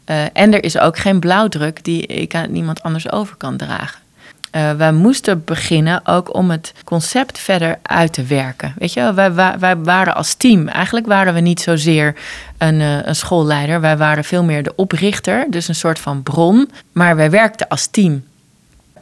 Eh, 0.04 0.24
en 0.32 0.54
er 0.54 0.64
is 0.64 0.78
ook 0.78 0.98
geen 0.98 1.20
blauwdruk 1.20 1.84
die 1.84 2.06
ik 2.06 2.34
aan 2.34 2.52
niemand 2.52 2.82
anders 2.82 3.12
over 3.12 3.36
kan 3.36 3.56
dragen. 3.56 4.00
Eh, 4.52 4.70
wij 4.70 4.92
moesten 4.92 5.44
beginnen 5.44 6.06
ook 6.06 6.34
om 6.34 6.50
het 6.50 6.72
concept 6.84 7.38
verder 7.38 7.78
uit 7.82 8.12
te 8.12 8.22
werken. 8.22 8.74
Weet 8.78 8.92
je, 8.92 9.14
wij, 9.14 9.32
wij, 9.32 9.58
wij 9.58 9.76
waren 9.76 10.14
als 10.14 10.34
team. 10.34 10.68
Eigenlijk 10.68 11.06
waren 11.06 11.34
we 11.34 11.40
niet 11.40 11.60
zozeer 11.60 12.14
een, 12.58 12.80
eh, 12.80 13.06
een 13.06 13.16
schoolleider. 13.16 13.80
Wij 13.80 13.96
waren 13.96 14.24
veel 14.24 14.44
meer 14.44 14.62
de 14.62 14.74
oprichter, 14.74 15.46
dus 15.50 15.68
een 15.68 15.74
soort 15.74 15.98
van 15.98 16.22
bron. 16.22 16.70
Maar 16.92 17.16
wij 17.16 17.30
werkten 17.30 17.68
als 17.68 17.86
team. 17.86 18.24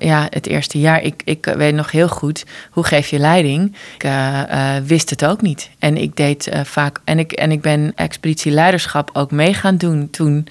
Ja, 0.03 0.27
het 0.31 0.47
eerste 0.47 0.79
jaar, 0.79 1.03
ik, 1.03 1.23
ik 1.25 1.53
weet 1.57 1.75
nog 1.75 1.91
heel 1.91 2.09
goed, 2.09 2.45
hoe 2.71 2.85
geef 2.85 3.09
je 3.09 3.19
leiding? 3.19 3.77
Ik 3.95 4.05
eh, 4.05 4.77
eh, 4.77 4.85
wist 4.85 5.11
het 5.11 5.25
ook 5.25 5.43
niet. 5.43 5.71
En 5.79 5.97
ik 5.97 6.17
deed 6.17 6.47
eh, 6.47 6.61
vaak, 6.65 7.01
en 7.05 7.19
ik, 7.19 7.33
en 7.33 7.51
ik 7.51 7.61
ben 7.61 7.93
expeditieleiderschap 7.95 9.11
ook 9.13 9.31
mee 9.31 9.55
gaan 9.55 9.77
doen 9.77 10.11
toen, 10.11 10.47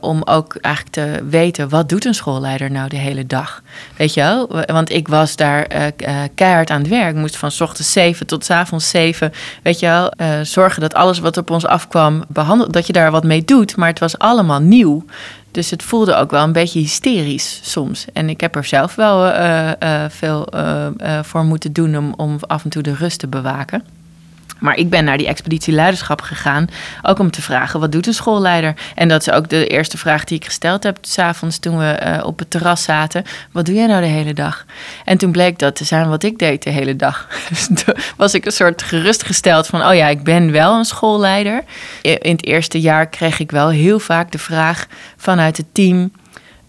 om 0.00 0.22
ook 0.24 0.56
eigenlijk 0.56 0.94
te 0.94 1.24
weten, 1.28 1.68
wat 1.68 1.88
doet 1.88 2.04
een 2.04 2.14
schoolleider 2.14 2.70
nou 2.70 2.88
de 2.88 2.96
hele 2.96 3.26
dag? 3.26 3.62
Weet 3.96 4.14
je 4.14 4.20
wel? 4.20 4.48
Want 4.66 4.90
ik 4.90 5.08
was 5.08 5.36
daar 5.36 5.66
keihard 6.34 6.70
aan 6.70 6.80
het 6.80 6.88
werk. 6.88 7.10
Ik 7.10 7.20
moest 7.20 7.36
van 7.36 7.50
ochtends 7.58 7.92
7 7.92 8.26
tot 8.26 8.50
avonds 8.50 8.90
7, 8.90 9.32
weet 9.62 9.78
je 9.78 9.86
wel, 9.86 10.12
zorgen 10.44 10.80
dat 10.80 10.94
alles 10.94 11.18
wat 11.18 11.36
op 11.36 11.50
ons 11.50 11.66
afkwam, 11.66 12.24
behandeld, 12.28 12.72
dat 12.72 12.86
je 12.86 12.92
daar 12.92 13.10
wat 13.10 13.24
mee 13.24 13.44
doet. 13.44 13.76
Maar 13.76 13.88
het 13.88 13.98
was 13.98 14.18
allemaal 14.18 14.60
nieuw. 14.60 15.04
Dus 15.52 15.70
het 15.70 15.82
voelde 15.82 16.14
ook 16.14 16.30
wel 16.30 16.42
een 16.42 16.52
beetje 16.52 16.80
hysterisch 16.80 17.60
soms. 17.62 18.04
En 18.12 18.28
ik 18.28 18.40
heb 18.40 18.56
er 18.56 18.64
zelf 18.64 18.94
wel 18.94 19.26
eh, 19.26 20.04
veel 20.08 20.46
voor 21.22 21.44
moeten 21.44 21.72
doen 21.72 21.96
om, 21.96 22.14
om 22.16 22.38
af 22.46 22.64
en 22.64 22.70
toe 22.70 22.82
de 22.82 22.94
rust 22.94 23.18
te 23.18 23.28
bewaken. 23.28 23.84
Maar 24.62 24.76
ik 24.76 24.90
ben 24.90 25.04
naar 25.04 25.18
die 25.18 25.26
expeditie 25.26 25.74
leiderschap 25.74 26.20
gegaan, 26.20 26.66
ook 27.02 27.18
om 27.18 27.30
te 27.30 27.42
vragen, 27.42 27.80
wat 27.80 27.92
doet 27.92 28.06
een 28.06 28.14
schoolleider? 28.14 28.74
En 28.94 29.08
dat 29.08 29.20
is 29.20 29.30
ook 29.30 29.48
de 29.48 29.66
eerste 29.66 29.98
vraag 29.98 30.24
die 30.24 30.36
ik 30.36 30.44
gesteld 30.44 30.82
heb 30.82 30.98
s'avonds 31.00 31.58
toen 31.58 31.78
we 31.78 31.90
eh, 31.90 32.26
op 32.26 32.38
het 32.38 32.50
terras 32.50 32.82
zaten. 32.82 33.24
Wat 33.52 33.66
doe 33.66 33.74
jij 33.74 33.86
nou 33.86 34.00
de 34.00 34.06
hele 34.06 34.34
dag? 34.34 34.64
En 35.04 35.18
toen 35.18 35.32
bleek 35.32 35.58
dat 35.58 35.76
te 35.76 35.84
zijn 35.84 36.08
wat 36.08 36.22
ik 36.22 36.38
deed 36.38 36.62
de 36.62 36.70
hele 36.70 36.96
dag. 36.96 37.28
Dus 37.48 37.68
was 38.16 38.34
ik 38.34 38.46
een 38.46 38.52
soort 38.52 38.82
gerustgesteld 38.82 39.66
van, 39.66 39.86
oh 39.86 39.94
ja, 39.94 40.08
ik 40.08 40.22
ben 40.22 40.52
wel 40.52 40.78
een 40.78 40.84
schoolleider. 40.84 41.64
In 42.02 42.32
het 42.32 42.44
eerste 42.44 42.80
jaar 42.80 43.08
kreeg 43.08 43.38
ik 43.38 43.50
wel 43.50 43.68
heel 43.68 43.98
vaak 43.98 44.32
de 44.32 44.38
vraag 44.38 44.86
vanuit 45.16 45.56
het 45.56 45.66
team... 45.72 46.12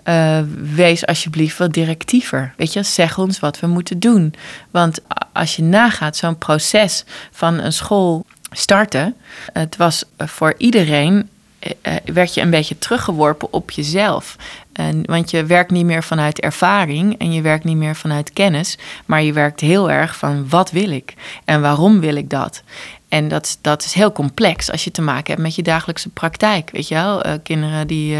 eh, 0.03 0.39
wees 0.75 1.05
alsjeblieft 1.05 1.57
wat 1.57 1.73
directiever. 1.73 2.53
Weet 2.57 2.73
je, 2.73 2.83
zeg 2.83 3.17
ons 3.17 3.39
wat 3.39 3.59
we 3.59 3.67
moeten 3.67 3.99
doen. 3.99 4.33
Want 4.71 4.99
als 5.33 5.55
je 5.55 5.61
nagaat, 5.61 6.17
zo'n 6.17 6.37
proces 6.37 7.05
van 7.31 7.59
een 7.59 7.73
school 7.73 8.25
starten, 8.51 9.15
het 9.53 9.77
was 9.77 10.03
voor 10.17 10.53
iedereen. 10.57 11.29
eh, 11.59 11.71
eh, 11.81 12.13
werd 12.13 12.33
je 12.33 12.41
een 12.41 12.49
beetje 12.49 12.77
teruggeworpen 12.77 13.53
op 13.53 13.71
jezelf. 13.71 14.35
En, 14.73 15.05
want 15.05 15.31
je 15.31 15.45
werkt 15.45 15.71
niet 15.71 15.85
meer 15.85 16.03
vanuit 16.03 16.39
ervaring 16.39 17.17
en 17.17 17.33
je 17.33 17.41
werkt 17.41 17.63
niet 17.63 17.77
meer 17.77 17.95
vanuit 17.95 18.33
kennis, 18.33 18.77
maar 19.05 19.23
je 19.23 19.33
werkt 19.33 19.59
heel 19.59 19.91
erg 19.91 20.17
van 20.17 20.49
wat 20.49 20.71
wil 20.71 20.89
ik 20.89 21.13
en 21.45 21.61
waarom 21.61 21.99
wil 21.99 22.15
ik 22.15 22.29
dat. 22.29 22.63
En 23.07 23.27
dat, 23.27 23.57
dat 23.61 23.83
is 23.83 23.93
heel 23.93 24.11
complex 24.11 24.71
als 24.71 24.83
je 24.83 24.91
te 24.91 25.01
maken 25.01 25.31
hebt 25.31 25.41
met 25.41 25.55
je 25.55 25.63
dagelijkse 25.63 26.09
praktijk. 26.09 26.69
Weet 26.71 26.87
je 26.87 26.95
wel, 26.95 27.23
kinderen 27.43 27.87
die, 27.87 28.17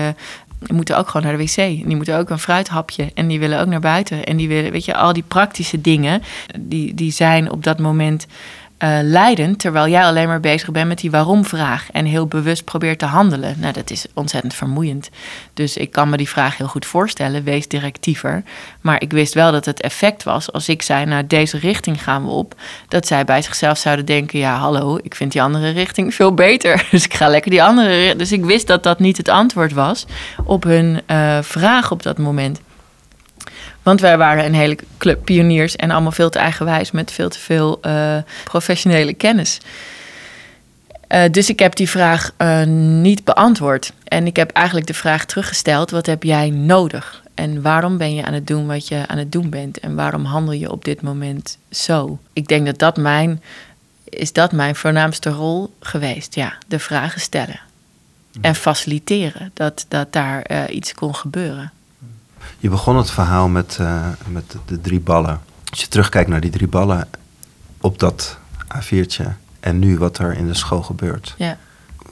die 0.66 0.76
moeten 0.76 0.98
ook 0.98 1.08
gewoon 1.08 1.28
naar 1.28 1.38
de 1.38 1.44
wc. 1.44 1.58
En 1.58 1.88
die 1.88 1.96
moeten 1.96 2.18
ook 2.18 2.30
een 2.30 2.40
fruithapje. 2.40 3.12
En 3.14 3.28
die 3.28 3.40
willen 3.40 3.60
ook 3.60 3.68
naar 3.68 3.80
buiten. 3.80 4.24
En 4.24 4.38
die 4.38 4.48
willen, 4.48 4.72
weet 4.72 4.86
je, 4.86 4.96
al 4.96 5.14
die 5.14 5.24
praktische 5.28 5.82
dingen, 5.82 6.22
die, 6.60 6.94
die 6.94 7.12
zijn 7.12 7.52
op 7.52 7.64
dat 7.64 7.80
moment 7.80 8.28
eh. 8.84 9.50
Terwijl 9.58 9.88
jij 9.88 10.04
alleen 10.04 10.28
maar 10.28 10.40
bezig 10.40 10.72
bent 10.72 10.88
met 10.88 11.00
die 11.00 11.12
waarom-vraag. 11.12 11.92
En 11.92 12.06
heel 12.06 12.28
bewust 12.28 12.64
probeert 12.64 13.00
te 13.00 13.06
handelen. 13.06 13.56
Nou, 13.60 13.74
dat 13.74 13.90
is 13.90 14.06
ontzettend 14.14 14.54
vermoeiend. 14.54 15.10
Dus 15.54 15.78
ik 15.78 15.92
kan 15.92 16.10
me 16.10 16.18
die 16.18 16.30
vraag 16.30 16.58
heel 16.58 16.68
goed 16.68 16.86
voorstellen. 16.86 17.44
Wees 17.44 17.68
directiever. 17.68 18.44
Maar 18.82 19.02
ik 19.02 19.12
wist 19.12 19.34
wel 19.34 19.52
dat 19.52 19.66
het 19.66 19.82
effect 19.82 20.24
was 20.24 20.52
als 20.52 20.70
ik 20.70 20.82
zei, 20.82 21.06
nou, 21.06 21.28
deze 21.28 21.58
richting 21.58 22.04
gaan 22.04 22.24
we 22.24 22.30
op. 22.30 22.56
Dat 22.88 23.08
zij 23.08 23.26
bij 23.26 23.42
zichzelf 23.42 23.78
zouden 23.78 24.06
denken, 24.06 24.40
ja, 24.40 24.58
hallo, 24.58 25.00
ik 25.02 25.16
vind 25.16 25.32
die 25.32 25.42
andere 25.42 25.70
richting 25.70 26.14
veel 26.14 26.34
beter. 26.34 26.86
Dus 26.92 27.06
ik 27.06 27.14
ga 27.14 27.28
lekker 27.28 27.52
die 27.52 27.64
andere. 27.64 28.16
Dus 28.16 28.32
ik 28.32 28.46
wist 28.46 28.68
dat 28.68 28.84
dat 28.84 29.00
niet 29.00 29.18
het 29.18 29.30
antwoord 29.30 29.74
was 29.74 30.06
op 30.46 30.64
hun 30.64 31.02
eh, 31.06 31.38
vraag 31.42 31.92
op 31.92 32.04
dat 32.04 32.18
moment. 32.18 32.60
Want 33.84 34.02
wij 34.02 34.18
waren 34.18 34.46
een 34.46 34.54
hele 34.54 34.78
club 34.98 35.26
pioniers 35.26 35.76
en 35.76 35.92
allemaal 35.92 36.12
veel 36.12 36.30
te 36.30 36.40
eigenwijs 36.40 36.92
met 36.92 37.12
veel 37.12 37.30
te 37.30 37.40
veel 37.40 37.82
eh, 37.82 38.18
professionele 38.44 39.14
kennis. 39.14 39.60
Eh, 41.08 41.32
dus 41.32 41.50
ik 41.50 41.60
heb 41.60 41.76
die 41.76 41.90
vraag 41.90 42.32
eh, 42.38 42.64
niet 42.66 43.24
beantwoord. 43.24 43.94
En 44.04 44.26
ik 44.26 44.36
heb 44.36 44.52
eigenlijk 44.52 44.88
de 44.88 44.94
vraag 44.94 45.26
teruggesteld: 45.26 45.92
wat 45.92 46.06
heb 46.06 46.24
jij 46.24 46.50
nodig? 46.50 47.22
En 47.34 47.62
waarom 47.62 47.98
ben 47.98 48.16
je 48.16 48.26
aan 48.26 48.34
het 48.34 48.48
doen 48.48 48.68
wat 48.68 48.88
je 48.88 49.04
aan 49.08 49.18
het 49.18 49.32
doen 49.32 49.50
bent? 49.50 49.80
En 49.80 49.96
waarom 49.96 50.26
handel 50.26 50.54
je 50.54 50.72
op 50.72 50.86
dit 50.86 51.02
moment 51.02 51.58
zo? 51.72 52.20
Ik 52.34 52.48
denk 52.48 52.66
dat 52.66 52.80
dat 52.80 52.98
mijn, 52.98 53.42
is 54.04 54.34
dat 54.34 54.52
mijn 54.52 54.76
voornaamste 54.76 55.30
rol 55.30 55.74
geweest. 55.80 56.36
Ja, 56.36 56.54
de 56.68 56.80
vragen 56.80 57.22
stellen. 57.22 57.60
En 58.42 58.56
faciliteren 58.56 59.52
dat, 59.54 59.86
dat 59.88 60.14
daar 60.14 60.70
iets 60.70 60.94
kon 60.94 61.16
gebeuren. 61.16 61.72
Je 62.64 62.70
begon 62.70 62.98
het 62.98 63.12
verhaal 63.12 63.48
met, 63.48 63.78
eh, 63.80 64.08
met 64.28 64.52
de, 64.52 64.58
de 64.66 64.82
drie 64.82 65.00
ballen. 65.00 65.42
Als 65.70 65.82
je 65.82 65.88
terugkijkt 65.88 66.30
naar 66.30 66.42
die 66.42 66.52
drie 66.52 66.68
ballen 66.68 67.08
op 67.82 68.00
dat 68.00 68.38
A4'tje 68.78 69.26
en 69.60 69.80
nu 69.80 69.98
wat 69.98 70.18
er 70.18 70.38
in 70.38 70.48
de 70.48 70.54
school 70.54 70.82
gebeurt. 70.82 71.36
Ja. 71.38 71.58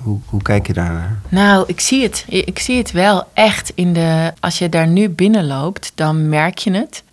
Hoe, 0.02 0.20
hoe 0.26 0.42
kijk 0.42 0.68
je 0.68 0.74
daar 0.74 0.92
naar? 0.92 1.20
Nou, 1.30 1.64
ik 1.68 1.80
zie 1.80 2.04
het. 2.04 2.26
Ik 2.28 2.60
zie 2.60 2.78
het 2.78 2.92
wel 2.92 3.28
echt 3.34 3.72
in 3.76 3.94
de. 3.94 4.34
Als 4.40 4.58
je 4.58 4.70
daar 4.70 4.88
nu 4.88 5.10
binnenloopt, 5.10 5.92
dan 5.96 6.30
merk 6.30 6.58
je 6.58 6.72
het. 6.72 7.04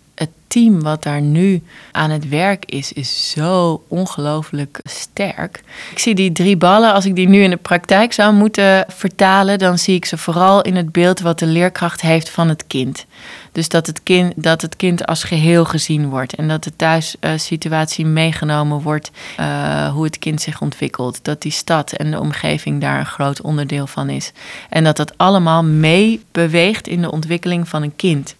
Team 0.49 0.81
wat 0.81 1.03
daar 1.03 1.21
nu 1.21 1.61
aan 1.91 2.09
het 2.09 2.29
werk 2.29 2.65
is, 2.65 2.93
is 2.93 3.31
zo 3.31 3.83
ongelooflijk 3.87 4.79
sterk. 4.83 5.63
Ik 5.91 5.99
zie 5.99 6.15
die 6.15 6.31
drie 6.31 6.57
ballen, 6.57 6.93
als 6.93 7.05
ik 7.05 7.15
die 7.15 7.27
nu 7.27 7.41
in 7.43 7.49
de 7.49 7.57
praktijk 7.57 8.13
zou 8.13 8.33
moeten 8.33 8.85
vertalen, 8.87 9.59
dan 9.59 9.77
zie 9.77 9.95
ik 9.95 10.05
ze 10.05 10.17
vooral 10.17 10.61
in 10.61 10.75
het 10.75 10.91
beeld 10.91 11.19
wat 11.19 11.39
de 11.39 11.45
leerkracht 11.45 12.01
heeft 12.01 12.29
van 12.29 12.49
het 12.49 12.67
kind. 12.67 13.05
Dus 13.51 13.69
dat 13.69 13.87
het 13.87 14.03
kind, 14.03 14.33
dat 14.35 14.61
het 14.61 14.75
kind 14.75 15.05
als 15.05 15.23
geheel 15.23 15.65
gezien 15.65 16.09
wordt 16.09 16.35
en 16.35 16.47
dat 16.47 16.63
de 16.63 16.75
thuissituatie 16.75 18.05
meegenomen 18.05 18.81
wordt, 18.81 19.11
eh, 19.37 19.93
hoe 19.93 20.03
het 20.03 20.19
kind 20.19 20.41
zich 20.41 20.61
ontwikkelt. 20.61 21.19
Dat 21.21 21.41
die 21.41 21.51
stad 21.51 21.91
en 21.91 22.11
de 22.11 22.19
omgeving 22.19 22.81
daar 22.81 22.99
een 22.99 23.05
groot 23.05 23.41
onderdeel 23.41 23.87
van 23.87 24.09
is. 24.09 24.31
En 24.69 24.83
dat 24.83 24.97
dat 24.97 25.17
allemaal 25.17 25.63
mee 25.63 26.23
beweegt 26.31 26.87
in 26.87 27.01
de 27.01 27.11
ontwikkeling 27.11 27.67
van 27.67 27.83
een 27.83 27.95
kind. 27.95 28.35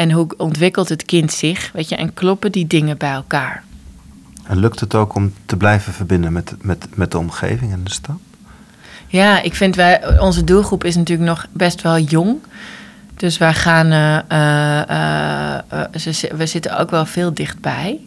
En 0.00 0.10
hoe 0.10 0.26
ontwikkelt 0.36 0.88
het 0.88 1.04
kind 1.04 1.32
zich, 1.32 1.70
weet 1.72 1.88
je, 1.88 1.96
en 1.96 2.14
kloppen 2.14 2.52
die 2.52 2.66
dingen 2.66 2.98
bij 2.98 3.12
elkaar. 3.12 3.62
En 4.44 4.58
lukt 4.58 4.80
het 4.80 4.94
ook 4.94 5.14
om 5.14 5.32
te 5.46 5.56
blijven 5.56 5.92
verbinden 5.92 6.32
met, 6.32 6.54
met, 6.60 6.86
met 6.94 7.10
de 7.10 7.18
omgeving 7.18 7.72
en 7.72 7.84
de 7.84 7.90
stad? 7.90 8.16
Ja, 9.06 9.42
ik 9.42 9.54
vind 9.54 9.76
wij, 9.76 10.18
onze 10.20 10.44
doelgroep 10.44 10.84
is 10.84 10.96
natuurlijk 10.96 11.28
nog 11.28 11.46
best 11.52 11.82
wel 11.82 11.98
jong. 11.98 12.36
Dus 13.16 13.38
wij 13.38 13.54
gaan, 13.54 13.90
eh, 13.90 14.18
eh, 14.88 15.58
eh, 15.68 15.94
ze, 15.94 16.30
we 16.36 16.46
zitten 16.46 16.78
ook 16.78 16.90
wel 16.90 17.06
veel 17.06 17.34
dichtbij. 17.34 18.00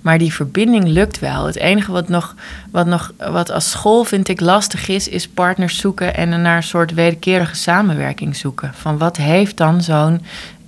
Maar 0.00 0.18
die 0.18 0.32
verbinding 0.32 0.84
lukt 0.84 1.18
wel. 1.18 1.46
Het 1.46 1.56
enige 1.56 1.92
wat 1.92 2.08
nog, 2.08 2.34
wat 2.70 2.86
nog, 2.86 3.12
wat 3.30 3.50
als 3.50 3.70
school 3.70 4.04
vind 4.04 4.28
ik 4.28 4.40
lastig 4.40 4.88
is, 4.88 5.08
is 5.08 5.28
partners 5.28 5.78
zoeken 5.78 6.14
en 6.14 6.42
naar 6.42 6.56
een 6.56 6.62
soort 6.62 6.94
wederkerige 6.94 7.54
samenwerking 7.54 8.36
zoeken. 8.36 8.70
Van 8.74 8.98
wat 8.98 9.16
heeft 9.16 9.56
dan 9.56 9.82
zo'n 9.82 10.20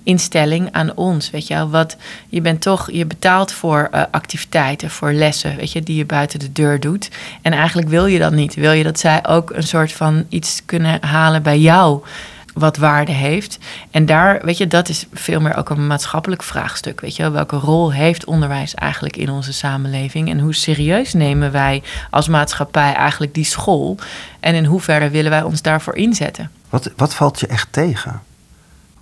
instelling 0.03 0.71
aan 0.71 0.95
ons, 0.95 1.29
weet 1.29 1.47
je. 1.47 1.69
Wat, 1.69 1.97
je 2.29 2.41
bent 2.41 2.61
toch, 2.61 2.91
je 2.91 3.05
betaalt 3.05 3.51
voor 3.51 3.87
eh, 3.91 4.03
activiteiten, 4.11 4.89
voor 4.89 5.13
lessen, 5.13 5.55
weet 5.55 5.71
je, 5.71 5.81
die 5.81 5.95
je 5.95 6.05
buiten 6.05 6.39
de 6.39 6.51
deur 6.51 6.79
doet. 6.79 7.09
En 7.41 7.53
eigenlijk 7.53 7.89
wil 7.89 8.05
je 8.05 8.19
dat 8.19 8.31
niet. 8.31 8.55
Wil 8.55 8.71
je 8.71 8.83
dat 8.83 8.99
zij 8.99 9.25
ook 9.27 9.49
een 9.49 9.63
soort 9.63 9.91
van 9.91 10.25
iets 10.29 10.61
kunnen 10.65 11.05
halen 11.05 11.43
bij 11.43 11.59
jou 11.59 12.03
wat 12.53 12.77
waarde 12.77 13.11
heeft. 13.11 13.57
En 13.91 14.05
daar, 14.05 14.41
weet 14.45 14.57
je, 14.57 14.67
dat 14.67 14.89
is 14.89 15.05
veel 15.13 15.39
meer 15.41 15.57
ook 15.57 15.69
een 15.69 15.87
maatschappelijk 15.87 16.43
vraagstuk. 16.43 17.01
Weet 17.01 17.15
je, 17.15 17.21
wel. 17.21 17.31
welke 17.31 17.55
rol 17.55 17.93
heeft 17.93 18.25
onderwijs 18.25 18.75
eigenlijk 18.75 19.17
in 19.17 19.29
onze 19.29 19.53
samenleving? 19.53 20.29
En 20.29 20.39
hoe 20.39 20.55
serieus 20.55 21.13
nemen 21.13 21.51
wij 21.51 21.83
als 22.09 22.27
maatschappij 22.27 22.93
eigenlijk 22.93 23.33
die 23.33 23.45
school? 23.45 23.97
En 24.39 24.55
in 24.55 24.65
hoeverre 24.65 25.09
willen 25.09 25.31
wij 25.31 25.43
ons 25.43 25.61
daarvoor 25.61 25.95
inzetten? 25.95 26.51
Wat, 26.69 26.91
wat 26.95 27.13
valt 27.13 27.39
je 27.39 27.47
echt 27.47 27.67
tegen? 27.71 28.21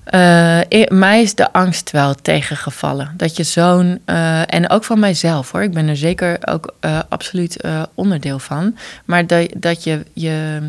Eh, 0.10 0.88
mij 0.88 1.22
is 1.22 1.36
de 1.36 1.54
angst 1.54 1.92
wel 1.92 2.16
tegengevallen. 2.16 3.14
Dat 3.18 3.38
je 3.38 3.44
zo'n. 3.44 4.00
eh, 4.06 4.54
en 4.54 4.70
ook 4.70 4.84
van 4.84 5.00
mijzelf 5.00 5.52
hoor. 5.52 5.64
Ik 5.64 5.74
ben 5.74 5.88
er 5.88 5.98
zeker 5.98 6.38
ook 6.46 6.74
eh, 6.80 7.00
absoluut 7.10 7.64
onderdeel 7.94 8.40
van. 8.40 8.78
Maar 9.06 9.28
dat, 9.28 9.54
dat 9.58 9.84
je, 9.84 10.04
je. 10.14 10.60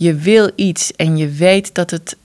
Je 0.00 0.14
wil 0.14 0.50
iets 0.54 0.92
en 0.92 1.16
je 1.16 1.28
weet 1.28 1.74
dat 1.74 1.90
het 1.90 2.16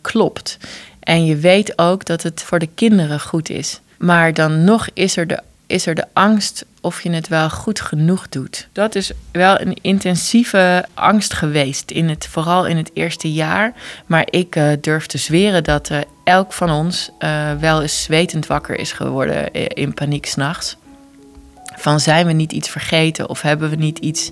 klopt. 0.00 0.58
En 1.00 1.24
je 1.24 1.36
weet 1.36 1.78
ook 1.78 2.04
dat 2.04 2.22
het 2.22 2.42
voor 2.42 2.58
de 2.58 2.68
kinderen 2.74 3.20
goed 3.20 3.50
is. 3.50 3.80
Maar 3.98 4.34
dan 4.34 4.64
nog 4.64 4.88
is 4.94 5.16
er 5.16 5.26
de, 5.26 5.42
is 5.66 5.86
er 5.86 5.94
de 5.94 6.04
angst 6.12 6.64
of 6.84 7.02
je 7.02 7.10
het 7.10 7.28
wel 7.28 7.50
goed 7.50 7.80
genoeg 7.80 8.28
doet. 8.28 8.68
Dat 8.72 8.94
is 8.94 9.12
wel 9.32 9.60
een 9.60 9.76
intensieve 9.80 10.84
angst 10.94 11.32
geweest, 11.32 11.90
in 11.90 12.08
het, 12.08 12.26
vooral 12.26 12.66
in 12.66 12.76
het 12.76 12.90
eerste 12.94 13.32
jaar. 13.32 13.72
Maar 14.06 14.26
ik 14.30 14.56
eh, 14.56 14.68
durf 14.80 15.06
te 15.06 15.18
zweren 15.18 15.64
dat 15.64 15.90
eh, 15.90 15.98
elk 16.24 16.52
van 16.52 16.70
ons 16.70 17.10
eh, 17.18 17.52
wel 17.60 17.82
eens 17.82 18.02
zwetend 18.02 18.46
wakker 18.46 18.78
is 18.78 18.92
geworden 18.92 19.52
in 19.52 19.94
paniek 19.94 20.26
s'nachts. 20.26 20.76
Van 21.76 22.00
zijn 22.00 22.26
we 22.26 22.32
niet 22.32 22.52
iets 22.52 22.68
vergeten 22.68 23.28
of 23.28 23.42
hebben 23.42 23.70
we 23.70 23.76
niet 23.76 23.98
iets 23.98 24.30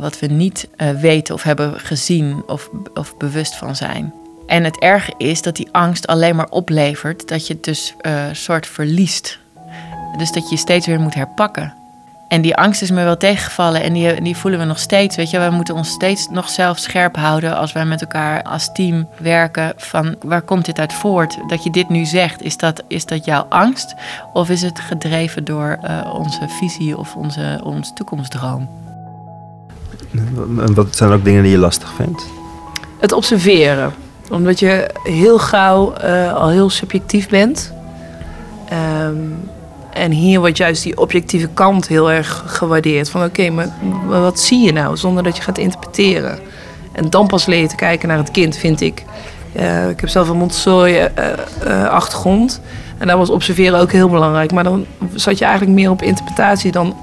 wat 0.00 0.18
we 0.18 0.26
niet 0.26 0.68
weten 1.00 1.34
of 1.34 1.42
hebben 1.42 1.80
gezien 1.80 2.42
of, 2.46 2.70
of 2.94 3.16
bewust 3.16 3.56
van 3.56 3.76
zijn. 3.76 4.14
En 4.46 4.64
het 4.64 4.78
erge 4.78 5.14
is 5.18 5.42
dat 5.42 5.56
die 5.56 5.68
angst 5.72 6.06
alleen 6.06 6.36
maar 6.36 6.48
oplevert 6.48 7.28
dat 7.28 7.46
je 7.46 7.54
het 7.54 7.64
dus 7.64 7.94
soort 8.32 8.66
verliest. 8.66 9.38
Dus 10.16 10.32
dat 10.32 10.42
je 10.42 10.54
je 10.54 10.60
steeds 10.60 10.86
weer 10.86 11.00
moet 11.00 11.14
herpakken. 11.14 11.74
En 12.28 12.40
die 12.40 12.56
angst 12.56 12.82
is 12.82 12.90
me 12.90 13.04
wel 13.04 13.16
tegengevallen 13.16 13.82
en 13.82 13.92
die, 13.92 14.22
die 14.22 14.36
voelen 14.36 14.60
we 14.60 14.66
nog 14.66 14.78
steeds. 14.78 15.16
Weet 15.16 15.30
je, 15.30 15.38
wij 15.38 15.50
moeten 15.50 15.74
ons 15.74 15.88
steeds 15.88 16.28
nog 16.30 16.48
zelf 16.48 16.78
scherp 16.78 17.16
houden 17.16 17.56
als 17.56 17.72
wij 17.72 17.84
met 17.84 18.00
elkaar 18.00 18.42
als 18.42 18.72
team 18.72 19.08
werken. 19.18 19.72
Van 19.76 20.16
waar 20.22 20.42
komt 20.42 20.64
dit 20.64 20.78
uit 20.78 20.92
voort? 20.92 21.38
Dat 21.46 21.64
je 21.64 21.70
dit 21.70 21.88
nu 21.88 22.04
zegt, 22.04 22.42
is 22.42 22.56
dat, 22.56 22.82
is 22.88 23.06
dat 23.06 23.24
jouw 23.24 23.46
angst? 23.48 23.94
Of 24.32 24.50
is 24.50 24.62
het 24.62 24.80
gedreven 24.80 25.44
door 25.44 25.78
eh, 25.82 26.14
onze 26.14 26.48
visie 26.48 26.98
of 26.98 27.16
onze, 27.16 27.60
onze 27.64 27.92
toekomstdroom? 27.92 28.68
En 30.58 30.74
wat 30.74 30.96
zijn 30.96 31.12
ook 31.12 31.24
dingen 31.24 31.42
die 31.42 31.52
je 31.52 31.58
lastig 31.58 31.92
vindt? 31.92 32.26
Het 32.98 33.12
observeren. 33.12 33.92
Omdat 34.30 34.58
je 34.58 34.90
heel 35.02 35.38
gauw 35.38 35.92
eh, 35.92 36.34
al 36.34 36.48
heel 36.48 36.70
subjectief 36.70 37.28
bent. 37.28 37.72
Ehm, 38.68 39.16
en 39.94 40.10
hier 40.10 40.40
wordt 40.40 40.56
juist 40.56 40.82
die 40.82 40.98
objectieve 40.98 41.48
kant 41.54 41.88
heel 41.88 42.10
erg 42.10 42.44
gewaardeerd. 42.46 43.10
Van 43.10 43.24
oké, 43.24 43.50
maar 43.50 43.68
wat 44.06 44.40
zie 44.40 44.60
je 44.60 44.72
nou? 44.72 44.96
Zonder 44.96 45.22
dat 45.22 45.36
je 45.36 45.42
gaat 45.42 45.58
interpreteren. 45.58 46.38
En 46.92 47.10
dan 47.10 47.26
pas 47.26 47.46
leer 47.46 47.60
je 47.60 47.66
te 47.66 47.76
kijken 47.76 48.08
naar 48.08 48.18
het 48.18 48.30
kind, 48.30 48.56
vind 48.56 48.80
ik. 48.80 49.04
Eh, 49.52 49.88
ik 49.88 50.00
heb 50.00 50.08
zelf 50.08 50.28
een 50.28 50.36
Montessori-achtergrond. 50.36 52.60
en 52.98 53.06
daar 53.06 53.18
was 53.18 53.30
observeren 53.30 53.80
ook 53.80 53.92
heel 53.92 54.08
belangrijk. 54.08 54.52
Maar 54.52 54.64
dan 54.64 54.86
zat 55.14 55.38
je 55.38 55.44
eigenlijk 55.44 55.74
meer 55.74 55.90
op 55.90 56.02
interpretatie 56.02 56.72
dan 56.72 56.96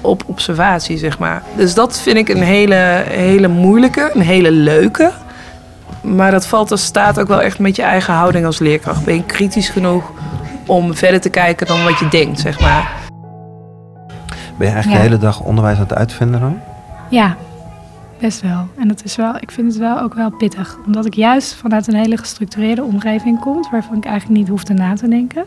op 0.00 0.22
observatie, 0.26 0.98
zeg 0.98 1.18
maar. 1.18 1.42
Dus 1.56 1.74
dat 1.74 2.00
vind 2.00 2.16
ik 2.16 2.28
een 2.28 2.42
hele, 2.42 3.04
hele 3.08 3.48
moeilijke, 3.48 4.10
een 4.14 4.20
hele 4.20 4.50
leuke. 4.50 5.12
Maar 6.00 6.30
dat 6.30 6.46
valt 6.46 6.70
als 6.70 6.84
staat 6.84 7.20
ook 7.20 7.28
wel 7.28 7.42
echt 7.42 7.58
met 7.58 7.76
je 7.76 7.82
eigen 7.82 8.14
houding 8.14 8.46
als 8.46 8.58
leerkracht. 8.58 9.04
Ben 9.04 9.14
je 9.14 9.24
kritisch 9.24 9.68
genoeg 9.68 10.10
om 10.66 10.94
verder 10.94 11.20
te 11.20 11.30
kijken 11.30 11.66
dan 11.66 11.84
wat 11.84 11.98
je 11.98 12.08
denkt, 12.08 12.40
zeg 12.40 12.60
maar. 12.60 12.90
Ben 14.58 14.66
je 14.66 14.72
eigenlijk 14.72 14.86
Ja. 14.86 15.02
de 15.02 15.08
hele 15.14 15.18
dag 15.18 15.40
onderwijs 15.40 15.76
aan 15.76 15.82
het 15.82 15.94
uitvinden 15.94 16.40
dan? 16.40 16.58
Ja, 17.10 17.36
best 18.20 18.40
wel. 18.40 18.66
En 18.78 18.88
dat 18.88 19.04
is 19.04 19.16
wel, 19.16 19.36
ik 19.40 19.50
vind 19.50 19.66
het 19.72 19.76
wel 19.80 20.00
ook 20.00 20.14
wel 20.14 20.30
pittig. 20.30 20.78
Omdat 20.86 21.06
ik 21.06 21.14
juist 21.14 21.54
vanuit 21.54 21.86
een 21.86 21.94
hele 21.94 22.16
gestructureerde 22.16 22.82
omgeving 22.84 23.40
kom, 23.40 23.64
waarvan 23.70 23.96
ik 23.96 24.04
eigenlijk 24.04 24.38
niet 24.38 24.48
hoefde 24.48 24.74
na 24.74 24.94
te 24.94 25.08
denken. 25.08 25.44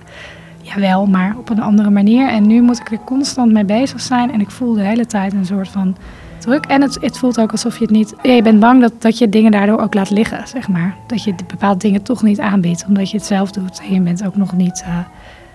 Jawel, 0.62 1.06
maar 1.06 1.36
op 1.38 1.50
een 1.50 1.62
andere 1.62 1.90
manier. 1.90 2.30
En 2.30 2.48
nu 2.48 2.62
moet 2.62 2.80
ik 2.80 2.92
er 2.92 3.00
constant 3.06 3.52
mee 3.52 3.66
bezig 3.66 4.02
zijn. 4.02 4.32
En 4.32 4.40
ik 4.42 4.52
voel 4.52 4.74
de 4.74 4.82
hele 4.82 5.06
tijd 5.06 5.34
een 5.34 5.46
soort 5.46 5.70
van 5.70 5.96
druk. 6.48 6.66
En 6.66 6.82
het, 6.82 6.98
het 7.02 7.18
voelt 7.18 7.40
ook 7.40 7.52
alsof 7.52 7.78
je 7.78 7.82
het 7.82 7.94
niet. 7.94 8.14
Ja, 8.22 8.32
je 8.32 8.42
bent 8.42 8.60
bang 8.60 8.82
dat, 8.82 8.94
dat 9.00 9.18
je 9.18 9.30
dingen 9.30 9.52
daardoor 9.52 9.80
ook 9.80 9.94
laat 9.94 10.10
liggen, 10.10 10.48
zeg 10.48 10.68
maar. 10.68 10.96
Dat 11.08 11.24
je 11.24 11.36
bepaalde 11.48 11.80
dingen 11.80 12.02
toch 12.02 12.24
niet 12.24 12.40
aanbiedt, 12.40 12.86
omdat 12.88 13.12
je 13.12 13.18
het 13.18 13.26
zelf 13.26 13.52
doet. 13.52 13.80
En 13.80 13.94
je 13.94 14.00
bent 14.02 14.26
ook 14.26 14.36
nog 14.36 14.54
niet. 14.54 14.82
eh, 14.86 15.00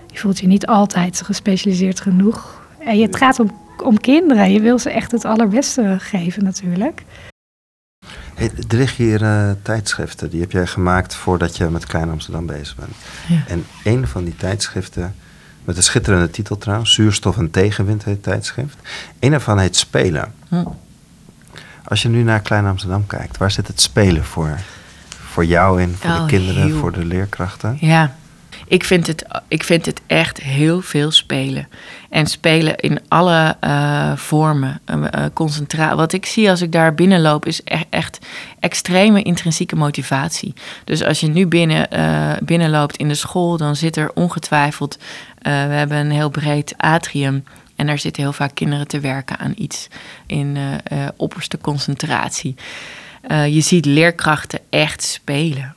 je 0.07 0.19
voelt 0.19 0.39
je 0.39 0.47
niet 0.47 0.65
altijd 0.65 1.21
gespecialiseerd 1.21 1.99
genoeg. 1.99 2.61
En 2.79 2.97
je, 2.97 3.05
het 3.05 3.15
gaat 3.15 3.39
om, 3.39 3.51
om 3.83 3.99
kinderen. 3.99 4.51
Je 4.51 4.59
wil 4.59 4.79
ze 4.79 4.89
echt 4.89 5.11
het 5.11 5.25
allerbeste 5.25 5.95
geven, 5.99 6.43
natuurlijk. 6.43 7.03
Hey, 8.35 8.51
er 8.69 8.77
liggen 8.77 9.03
hier 9.03 9.23
eh, 9.23 9.51
tijdschriften, 9.61 10.29
die 10.29 10.41
heb 10.41 10.51
jij 10.51 10.67
gemaakt 10.67 11.15
voordat 11.15 11.57
je 11.57 11.69
met 11.69 11.85
Klein 11.85 12.09
Amsterdam 12.09 12.45
bezig 12.45 12.75
bent. 12.75 12.95
Ja. 13.27 13.43
En 13.47 13.65
een 13.83 14.07
van 14.07 14.23
die 14.23 14.35
tijdschriften, 14.35 15.15
met 15.63 15.77
een 15.77 15.83
schitterende 15.83 16.29
titel 16.29 16.57
trouwens, 16.57 16.93
Zuurstof 16.93 17.37
en 17.37 17.51
Tegenwind 17.51 18.03
heet 18.03 18.13
het 18.13 18.23
tijdschrift. 18.23 18.77
Een 19.19 19.31
daarvan 19.31 19.59
heet 19.59 19.75
Spelen. 19.75 20.33
Hm. 20.49 20.63
Als 21.83 22.01
je 22.01 22.09
nu 22.09 22.23
naar 22.23 22.39
Klein 22.41 22.65
Amsterdam 22.65 23.07
kijkt, 23.07 23.37
waar 23.37 23.51
zit 23.51 23.67
het 23.67 23.81
spelen 23.81 24.23
voor? 24.25 24.59
Voor 25.07 25.45
jou 25.45 25.81
in, 25.81 25.95
voor 25.99 26.09
Oh, 26.11 26.19
de 26.21 26.25
kinderen, 26.25 26.63
heel. 26.63 26.77
voor 26.77 26.91
de 26.91 27.05
leerkrachten? 27.05 27.77
Ja, 27.79 28.15
ik 28.67 28.83
vind 28.83 29.07
het, 29.07 29.25
ik 29.47 29.63
vind 29.63 29.85
het 29.85 30.01
echt 30.07 30.41
heel 30.41 30.81
veel 30.81 31.11
spelen. 31.11 31.67
En 32.09 32.27
spelen 32.27 32.75
in 32.75 32.99
alle 33.07 33.55
eh, 33.59 34.11
vormen. 34.15 34.81
Uh, 35.75 35.93
Wat 35.95 36.13
ik 36.13 36.25
zie 36.25 36.49
als 36.49 36.61
ik 36.61 36.71
daar 36.71 36.93
binnenloop 36.95 37.45
is 37.45 37.61
e- 37.63 37.81
echt 37.89 38.19
extreme 38.59 39.21
intrinsieke 39.21 39.75
motivatie. 39.75 40.53
Dus 40.83 41.03
als 41.03 41.19
je 41.19 41.27
nu 41.27 41.47
binnen, 41.47 41.87
binnenloopt 42.45 42.97
in 42.97 43.07
de 43.07 43.15
school, 43.15 43.57
dan 43.57 43.75
zit 43.75 43.95
er 43.97 44.11
ongetwijfeld... 44.13 44.97
we 45.41 45.49
hebben 45.49 45.97
een 45.97 46.11
heel 46.11 46.29
breed 46.29 46.73
atrium... 46.77 47.43
En 47.83 47.89
daar 47.89 47.99
zitten 47.99 48.23
heel 48.23 48.33
vaak 48.33 48.55
kinderen 48.55 48.87
te 48.87 48.99
werken 48.99 49.37
aan 49.37 49.53
iets 49.55 49.87
in 50.27 50.57
eh, 50.57 50.73
eh, 51.05 51.09
opperste 51.17 51.57
concentratie. 51.57 52.55
Uh, 53.27 53.47
je 53.47 53.61
ziet 53.61 53.85
leerkrachten 53.85 54.59
echt 54.69 55.03
spelen. 55.03 55.75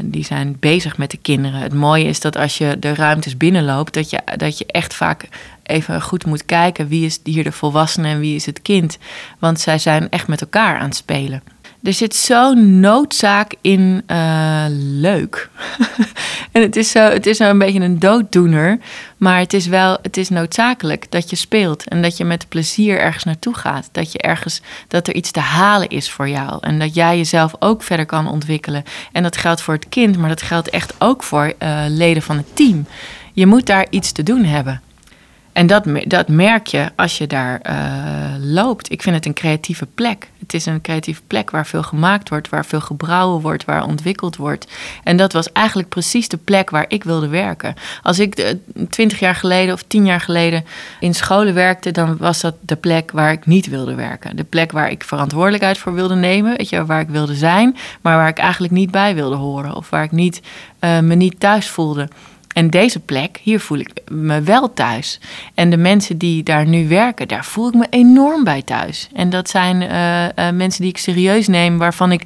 Die 0.00 0.24
zijn 0.24 0.56
bezig 0.60 0.98
met 0.98 1.10
de 1.10 1.16
kinderen. 1.16 1.60
Het 1.60 1.74
mooie 1.74 2.04
is 2.04 2.20
dat 2.20 2.36
als 2.36 2.58
je 2.58 2.76
de 2.78 2.94
ruimtes 2.94 3.36
binnenloopt, 3.36 3.94
dat 3.94 4.10
je, 4.10 4.20
dat 4.36 4.58
je 4.58 4.66
echt 4.66 4.94
vaak 4.94 5.28
even 5.62 6.02
goed 6.02 6.26
moet 6.26 6.44
kijken 6.44 6.88
wie 6.88 7.04
is 7.04 7.20
hier 7.24 7.44
de 7.44 7.52
volwassene 7.52 8.08
en 8.08 8.18
wie 8.18 8.34
is 8.34 8.46
het 8.46 8.62
kind. 8.62 8.98
Want 9.38 9.60
zij 9.60 9.78
zijn 9.78 10.08
echt 10.08 10.28
met 10.28 10.40
elkaar 10.40 10.78
aan 10.78 10.88
het 10.88 10.96
spelen. 10.96 11.42
Er 11.82 11.92
zit 11.92 12.14
zo'n 12.14 12.80
noodzaak 12.80 13.54
in 13.60 14.02
uh, 14.06 14.64
leuk. 14.78 15.50
en 16.52 16.62
het 16.62 16.76
is, 16.76 16.90
zo, 16.90 17.00
het 17.00 17.26
is 17.26 17.38
een 17.38 17.58
beetje 17.58 17.80
een 17.80 17.98
dooddoener. 17.98 18.78
Maar 19.16 19.38
het 19.38 19.52
is 19.52 19.66
wel 19.66 19.98
het 20.02 20.16
is 20.16 20.28
noodzakelijk 20.28 21.10
dat 21.10 21.30
je 21.30 21.36
speelt. 21.36 21.88
En 21.88 22.02
dat 22.02 22.16
je 22.16 22.24
met 22.24 22.48
plezier 22.48 22.98
ergens 22.98 23.24
naartoe 23.24 23.54
gaat. 23.54 23.88
Dat 23.92 24.12
je 24.12 24.18
ergens 24.18 24.60
dat 24.88 25.06
er 25.08 25.14
iets 25.14 25.30
te 25.30 25.40
halen 25.40 25.88
is 25.88 26.10
voor 26.10 26.28
jou. 26.28 26.58
En 26.60 26.78
dat 26.78 26.94
jij 26.94 27.16
jezelf 27.16 27.54
ook 27.58 27.82
verder 27.82 28.06
kan 28.06 28.28
ontwikkelen. 28.28 28.84
En 29.12 29.22
dat 29.22 29.36
geldt 29.36 29.60
voor 29.60 29.74
het 29.74 29.88
kind, 29.88 30.16
maar 30.16 30.28
dat 30.28 30.42
geldt 30.42 30.70
echt 30.70 30.94
ook 30.98 31.22
voor 31.22 31.52
uh, 31.58 31.84
leden 31.88 32.22
van 32.22 32.36
het 32.36 32.56
team. 32.56 32.86
Je 33.32 33.46
moet 33.46 33.66
daar 33.66 33.86
iets 33.90 34.12
te 34.12 34.22
doen 34.22 34.44
hebben. 34.44 34.82
En 35.52 35.66
dat, 35.66 35.84
dat 36.04 36.28
merk 36.28 36.66
je 36.66 36.90
als 36.96 37.18
je 37.18 37.26
daar 37.26 37.60
uh, 37.66 38.52
loopt. 38.52 38.92
Ik 38.92 39.02
vind 39.02 39.16
het 39.16 39.26
een 39.26 39.32
creatieve 39.32 39.86
plek. 39.86 40.28
Het 40.38 40.54
is 40.54 40.66
een 40.66 40.80
creatieve 40.80 41.20
plek 41.26 41.50
waar 41.50 41.66
veel 41.66 41.82
gemaakt 41.82 42.28
wordt, 42.28 42.48
waar 42.48 42.64
veel 42.64 42.80
gebrouwen 42.80 43.40
wordt, 43.40 43.64
waar 43.64 43.86
ontwikkeld 43.86 44.36
wordt. 44.36 44.72
En 45.04 45.16
dat 45.16 45.32
was 45.32 45.52
eigenlijk 45.52 45.88
precies 45.88 46.28
de 46.28 46.36
plek 46.36 46.70
waar 46.70 46.84
ik 46.88 47.04
wilde 47.04 47.28
werken. 47.28 47.74
Als 48.02 48.18
ik 48.18 48.54
twintig 48.88 49.18
jaar 49.18 49.34
geleden 49.34 49.74
of 49.74 49.82
tien 49.82 50.06
jaar 50.06 50.20
geleden 50.20 50.64
in 51.00 51.14
scholen 51.14 51.54
werkte, 51.54 51.90
dan 51.90 52.16
was 52.16 52.40
dat 52.40 52.54
de 52.60 52.76
plek 52.76 53.10
waar 53.10 53.32
ik 53.32 53.46
niet 53.46 53.66
wilde 53.66 53.94
werken. 53.94 54.36
De 54.36 54.44
plek 54.44 54.72
waar 54.72 54.90
ik 54.90 55.04
verantwoordelijkheid 55.04 55.78
voor 55.78 55.94
wilde 55.94 56.14
nemen, 56.14 56.56
weet 56.56 56.68
je, 56.68 56.86
waar 56.86 57.00
ik 57.00 57.08
wilde 57.08 57.34
zijn, 57.34 57.76
maar 58.00 58.16
waar 58.16 58.28
ik 58.28 58.38
eigenlijk 58.38 58.72
niet 58.72 58.90
bij 58.90 59.14
wilde 59.14 59.36
horen 59.36 59.76
of 59.76 59.90
waar 59.90 60.04
ik 60.04 60.12
niet, 60.12 60.40
uh, 60.80 60.98
me 60.98 61.14
niet 61.14 61.40
thuis 61.40 61.68
voelde. 61.68 62.08
En 62.52 62.70
deze 62.70 63.00
plek, 63.00 63.40
hier 63.42 63.60
voel 63.60 63.78
ik 63.78 63.90
me 64.08 64.40
wel 64.40 64.72
thuis. 64.72 65.20
En 65.54 65.70
de 65.70 65.76
mensen 65.76 66.18
die 66.18 66.42
daar 66.42 66.66
nu 66.66 66.88
werken, 66.88 67.28
daar 67.28 67.44
voel 67.44 67.68
ik 67.68 67.74
me 67.74 67.86
enorm 67.90 68.44
bij 68.44 68.62
thuis. 68.62 69.08
En 69.14 69.30
dat 69.30 69.48
zijn 69.48 69.80
uh, 69.80 70.22
uh, 70.24 70.56
mensen 70.56 70.82
die 70.82 70.90
ik 70.90 70.98
serieus 70.98 71.48
neem, 71.48 71.78
waarvan 71.78 72.12
ik 72.12 72.22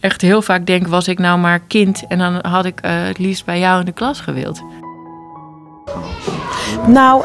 echt 0.00 0.20
heel 0.20 0.42
vaak 0.42 0.66
denk, 0.66 0.86
was 0.86 1.08
ik 1.08 1.18
nou 1.18 1.38
maar 1.38 1.60
kind 1.60 2.04
en 2.08 2.18
dan 2.18 2.38
had 2.42 2.64
ik 2.64 2.80
eh, 2.80 2.92
het 2.92 3.18
liefst 3.18 3.44
bij 3.44 3.58
jou 3.58 3.80
in 3.80 3.86
de 3.86 3.92
klas 3.92 4.20
gewild. 4.20 4.62
Nou, 6.86 7.24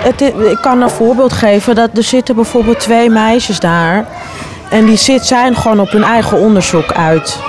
ik 0.49 0.57
kan 0.61 0.81
een 0.81 0.89
voorbeeld 0.89 1.33
geven. 1.33 1.75
Dat 1.75 1.97
er 1.97 2.03
zitten 2.03 2.35
bijvoorbeeld 2.35 2.79
twee 2.79 3.09
meisjes 3.09 3.59
daar. 3.59 4.07
En 4.69 4.85
die 4.85 4.97
zit, 4.97 5.25
zijn 5.25 5.55
gewoon 5.55 5.79
op 5.79 5.89
hun 5.89 6.03
eigen 6.03 6.37
onderzoek 6.37 6.91
uit. 6.91 7.39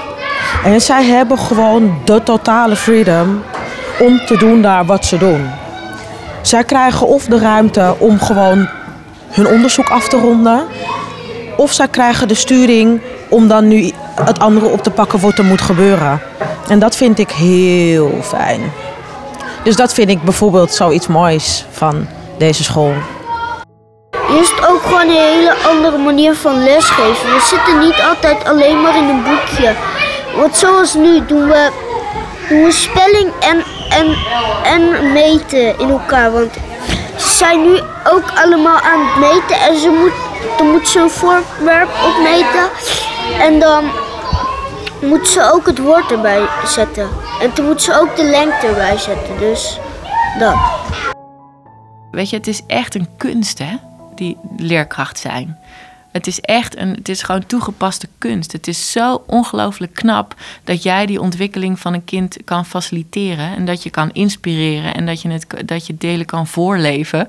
En 0.64 0.81
zij 0.81 1.05
hebben 1.05 1.38
gewoon 1.38 2.01
de 2.05 2.23
totale 2.23 2.77
freedom 2.77 3.43
om 4.00 4.26
te 4.26 4.37
doen 4.37 4.62
daar 4.62 4.85
wat 4.85 5.04
ze 5.04 5.18
doen. 5.18 5.50
Zij 6.42 6.64
krijgen 6.64 7.07
of 7.07 7.24
de 7.24 7.38
ruimte 7.38 7.94
om 7.98 8.20
gewoon 8.20 8.68
hun 9.30 9.46
onderzoek 9.46 9.88
af 9.88 10.09
te 10.09 10.20
ronden. 10.20 10.64
Of 11.57 11.72
zij 11.72 11.88
krijgen 11.88 12.28
de 12.28 12.35
sturing 12.35 13.00
om 13.28 13.48
dan 13.48 13.68
nu 13.68 13.92
het 14.24 14.38
andere 14.38 14.66
op 14.66 14.83
te 14.83 14.90
pakken 14.90 15.20
wat 15.20 15.38
er 15.38 15.44
moet 15.44 15.61
gebeuren. 15.61 16.20
En 16.68 16.78
dat 16.78 16.96
vind 16.96 17.18
ik 17.18 17.30
heel 17.30 18.18
fijn. 18.22 18.72
Dus 19.62 19.76
dat 19.76 19.94
vind 19.94 20.11
ik 20.11 20.22
bijvoorbeeld 20.22 20.72
zoiets 20.72 21.07
moois 21.07 21.66
van 21.70 22.07
deze 22.38 22.64
school. 22.64 22.92
Hier 24.28 24.40
is 24.40 24.52
ook 24.68 24.83
gewoon 24.83 25.09
een 25.09 25.33
hele 25.33 25.54
andere 25.68 25.98
manier 25.98 26.35
van 26.35 26.62
lesgeven. 26.62 27.35
We 27.35 27.46
zitten 27.48 27.78
niet 27.78 28.02
altijd 28.09 28.44
alleen 28.44 28.80
maar 28.83 28.96
in 28.96 29.09
een 29.09 29.22
boekje. 29.22 29.74
Want 30.37 30.57
zoals 30.57 30.94
nu 30.94 31.26
doen 31.26 31.46
we, 31.46 31.70
we 32.48 32.70
spelling 32.70 33.30
en, 33.40 33.62
en, 33.94 34.16
en 34.64 35.12
meten 35.12 35.78
in 35.78 35.90
elkaar. 35.90 36.33
Want 36.33 36.52
ze 37.16 37.28
zijn 37.28 37.62
nu 37.62 37.80
ook 38.04 38.33
allemaal 38.35 38.80
aan 38.80 39.07
het 39.07 39.16
meten 39.16 39.61
en 39.61 39.78
ze 39.78 39.88
moet, 39.88 40.12
dan 40.59 40.70
moet 40.70 40.88
ze 40.88 41.00
een 41.00 41.11
voorwerp 41.11 41.88
opmeten. 42.04 42.68
En 43.40 43.59
dan 43.59 43.85
moet 45.00 45.28
ze 45.28 45.50
ook 45.52 45.66
het 45.66 45.78
woord 45.78 46.11
erbij 46.11 46.46
zetten. 46.66 47.09
En 47.40 47.50
dan 47.54 47.64
moet 47.64 47.83
ze 47.83 48.00
ook 48.00 48.16
de 48.16 48.24
lengte 48.24 48.66
erbij 48.66 48.98
zetten. 48.98 49.38
Dus 49.38 49.78
dat. 50.38 50.57
Weet 52.11 52.30
je, 52.30 52.37
het 52.37 52.46
is 52.46 52.62
echt 52.66 52.94
een 52.94 53.09
kunst, 53.16 53.59
hè? 53.59 53.76
Die 54.14 54.38
leerkracht 54.57 55.18
zijn. 55.18 55.59
Het 56.14 56.27
is 56.27 56.40
echt 56.40 56.77
een, 56.77 56.88
het 56.88 57.09
is 57.09 57.22
gewoon 57.22 57.46
toegepaste 57.46 58.09
kunst. 58.18 58.53
Het 58.53 58.68
is 58.68 58.92
zo 58.92 59.22
ongelooflijk 59.27 59.94
knap 59.94 60.35
dat 60.64 60.83
jij 60.83 61.07
die 61.07 61.20
ontwikkeling 61.20 61.81
van 61.81 61.94
een 61.94 62.05
kind 62.05 62.37
kan 62.44 62.66
faciliteren. 62.66 63.57
En 63.57 63.64
dat 63.64 63.83
je 63.83 63.90
kan 63.90 64.12
inspireren 64.12 64.94
en 64.94 65.07
dat 65.07 65.22
je, 65.22 65.29
het, 65.29 65.46
dat 65.64 65.87
je 65.87 65.96
delen 65.96 66.27
kan 66.27 66.46
voorleven. 66.46 67.29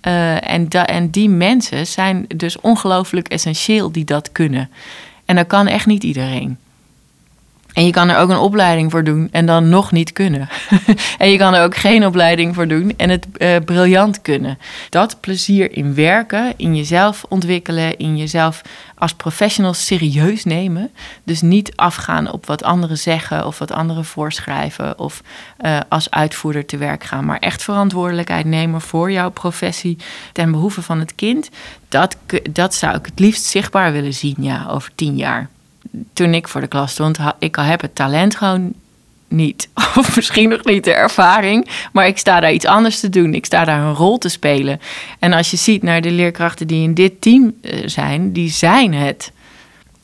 Eh, 0.00 0.50
en, 0.50 0.68
da, 0.68 0.86
en 0.86 1.10
die 1.10 1.28
mensen 1.28 1.86
zijn 1.86 2.24
dus 2.36 2.60
ongelooflijk 2.60 3.28
essentieel 3.28 3.92
die 3.92 4.04
dat 4.04 4.32
kunnen. 4.32 4.70
En 5.24 5.36
dat 5.36 5.46
kan 5.46 5.66
echt 5.66 5.86
niet 5.86 6.04
iedereen. 6.04 6.58
En 7.74 7.84
je 7.84 7.90
kan 7.90 8.08
er 8.08 8.18
ook 8.18 8.30
een 8.30 8.38
opleiding 8.38 8.90
voor 8.90 9.04
doen 9.04 9.28
en 9.32 9.46
dan 9.46 9.68
nog 9.68 9.92
niet 9.92 10.12
kunnen. 10.12 10.48
en 11.18 11.30
je 11.30 11.38
kan 11.38 11.54
er 11.54 11.62
ook 11.62 11.76
geen 11.76 12.06
opleiding 12.06 12.54
voor 12.54 12.68
doen 12.68 12.94
en 12.96 13.10
het 13.10 13.26
eh, 13.36 13.56
briljant 13.64 14.22
kunnen. 14.22 14.58
Dat 14.88 15.20
plezier 15.20 15.72
in 15.72 15.94
werken, 15.94 16.54
in 16.56 16.76
jezelf 16.76 17.24
ontwikkelen, 17.28 17.96
in 17.96 18.16
jezelf 18.16 18.62
als 18.98 19.14
professional 19.14 19.74
serieus 19.74 20.44
nemen. 20.44 20.90
Dus 21.24 21.40
niet 21.40 21.76
afgaan 21.76 22.32
op 22.32 22.46
wat 22.46 22.62
anderen 22.62 22.98
zeggen 22.98 23.46
of 23.46 23.58
wat 23.58 23.72
anderen 23.72 24.04
voorschrijven 24.04 24.98
of 24.98 25.22
eh, 25.56 25.78
als 25.88 26.10
uitvoerder 26.10 26.66
te 26.66 26.76
werk 26.76 27.04
gaan. 27.04 27.24
Maar 27.24 27.38
echt 27.38 27.62
verantwoordelijkheid 27.62 28.46
nemen 28.46 28.80
voor 28.80 29.10
jouw 29.10 29.30
professie 29.30 29.98
ten 30.32 30.50
behoeve 30.50 30.82
van 30.82 30.98
het 30.98 31.14
kind. 31.14 31.50
Dat, 31.88 32.16
dat 32.50 32.74
zou 32.74 32.96
ik 32.96 33.06
het 33.06 33.18
liefst 33.18 33.44
zichtbaar 33.44 33.92
willen 33.92 34.14
zien, 34.14 34.36
ja, 34.38 34.66
over 34.68 34.90
tien 34.94 35.16
jaar 35.16 35.48
toen 36.12 36.34
ik 36.34 36.48
voor 36.48 36.60
de 36.60 36.66
klas 36.66 36.92
stond, 36.92 37.18
ik 37.38 37.56
heb 37.56 37.80
het 37.80 37.94
talent 37.94 38.36
gewoon 38.36 38.74
niet. 39.34 39.68
Of 39.98 40.16
misschien 40.16 40.48
nog 40.48 40.64
niet 40.64 40.84
de 40.84 40.94
ervaring. 40.94 41.68
Maar 41.92 42.06
ik 42.06 42.18
sta 42.18 42.40
daar 42.40 42.52
iets 42.52 42.66
anders 42.66 43.00
te 43.00 43.08
doen. 43.08 43.34
Ik 43.34 43.44
sta 43.44 43.64
daar 43.64 43.80
een 43.80 43.94
rol 43.94 44.18
te 44.18 44.28
spelen. 44.28 44.80
En 45.18 45.32
als 45.32 45.50
je 45.50 45.56
ziet 45.56 45.82
naar 45.82 46.00
de 46.00 46.10
leerkrachten 46.10 46.66
die 46.66 46.82
in 46.82 46.94
dit 46.94 47.20
team 47.20 47.54
eh, 47.60 47.82
zijn, 47.86 48.32
die 48.32 48.50
zijn 48.50 48.94
het. 48.94 49.32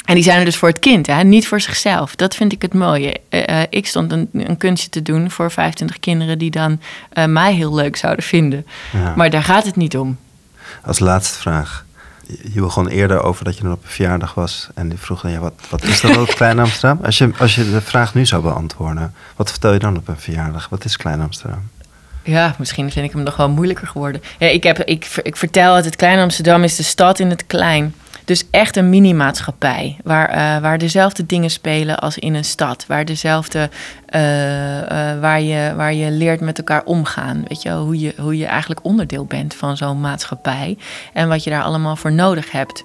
En 0.04 0.14
die 0.14 0.24
zijn 0.24 0.38
er 0.38 0.44
dus 0.44 0.56
voor 0.56 0.68
het 0.68 0.78
kind, 0.78 1.06
hè? 1.06 1.22
niet 1.22 1.48
voor 1.48 1.60
zichzelf. 1.60 2.16
Dat 2.16 2.34
vind 2.34 2.52
ik 2.52 2.62
het 2.62 2.74
mooie. 2.74 3.20
Eh, 3.28 3.60
eh, 3.62 3.66
ik 3.70 3.86
stond 3.86 4.12
een, 4.12 4.28
een 4.32 4.56
kunstje 4.56 4.88
te 4.90 5.02
doen 5.02 5.30
voor 5.30 5.50
25 5.50 6.00
kinderen 6.00 6.38
die 6.38 6.50
dan 6.50 6.80
mij 7.26 7.54
heel 7.54 7.74
leuk 7.74 7.96
zouden 7.96 8.24
vinden. 8.24 8.66
Ja. 8.92 9.14
Maar 9.16 9.30
daar 9.30 9.42
gaat 9.42 9.64
het 9.64 9.76
niet 9.76 9.96
om. 9.96 10.18
Als 10.84 10.98
laatste 10.98 11.38
vraag. 11.38 11.84
Je- 12.52 12.60
begon 12.60 12.88
eerder 12.88 13.22
over 13.22 13.44
dat 13.44 13.56
je 13.56 13.62
dan 13.62 13.72
op 13.72 13.82
een 13.82 13.88
verjaardag 13.88 14.34
was. 14.34 14.68
En 14.74 14.88
die 14.88 14.98
vroeg 14.98 15.20
dan, 15.20 15.30
ja, 15.30 15.38
wat, 15.38 15.52
wat 15.70 15.82
is 15.82 16.00
dan 16.00 16.16
ook 16.16 16.28
Klein 16.28 16.58
Amsterdam? 16.58 17.04
Als 17.04 17.18
je, 17.18 17.30
als 17.38 17.54
je 17.54 17.70
de 17.70 17.80
vraag 17.80 18.14
nu 18.14 18.26
zou 18.26 18.42
beantwoorden, 18.42 19.14
wat 19.36 19.50
vertel 19.50 19.72
je 19.72 19.78
dan 19.78 19.96
op 19.96 20.08
een 20.08 20.18
verjaardag? 20.18 20.68
Wat 20.68 20.84
is 20.84 20.96
Klein 20.96 21.20
Amsterdam? 21.20 21.68
Ja, 22.22 22.54
misschien 22.58 22.90
vind 22.92 23.06
ik 23.06 23.12
hem 23.12 23.22
nog 23.22 23.36
wel 23.36 23.50
moeilijker 23.50 23.86
geworden. 23.86 24.22
Ik, 24.38 24.62
heb, 24.62 24.78
ik, 24.78 25.20
ik 25.22 25.36
vertel 25.36 25.74
het, 25.74 25.84
het 25.84 25.96
Klein 25.96 26.18
Amsterdam 26.18 26.62
is 26.62 26.76
de 26.76 26.82
stad 26.82 27.18
in 27.18 27.30
het 27.30 27.46
klein. 27.46 27.94
Dus 28.30 28.44
echt 28.50 28.76
een 28.76 28.88
mini-maatschappij. 28.88 29.96
Waar, 30.04 30.28
eh, 30.28 30.62
waar 30.62 30.78
dezelfde 30.78 31.26
dingen 31.26 31.50
spelen 31.50 31.98
als 31.98 32.18
in 32.18 32.34
een 32.34 32.44
stad. 32.44 32.84
Waar 32.86 33.04
dezelfde. 33.04 33.70
eh, 34.06 35.12
eh, 35.12 35.20
waar, 35.20 35.40
je, 35.40 35.72
waar 35.76 35.94
je 35.94 36.10
leert 36.10 36.40
met 36.40 36.58
elkaar 36.58 36.84
omgaan. 36.84 37.44
Weet 37.48 37.62
je, 37.62 37.70
hoe 37.70 38.00
je, 38.00 38.14
hoe 38.18 38.36
je 38.36 38.46
eigenlijk 38.46 38.84
onderdeel 38.84 39.24
bent 39.24 39.54
van 39.54 39.76
zo'n 39.76 40.00
maatschappij. 40.00 40.78
En 41.12 41.28
wat 41.28 41.44
je 41.44 41.50
daar 41.50 41.62
allemaal 41.62 41.96
voor 41.96 42.12
nodig 42.12 42.50
hebt. 42.50 42.84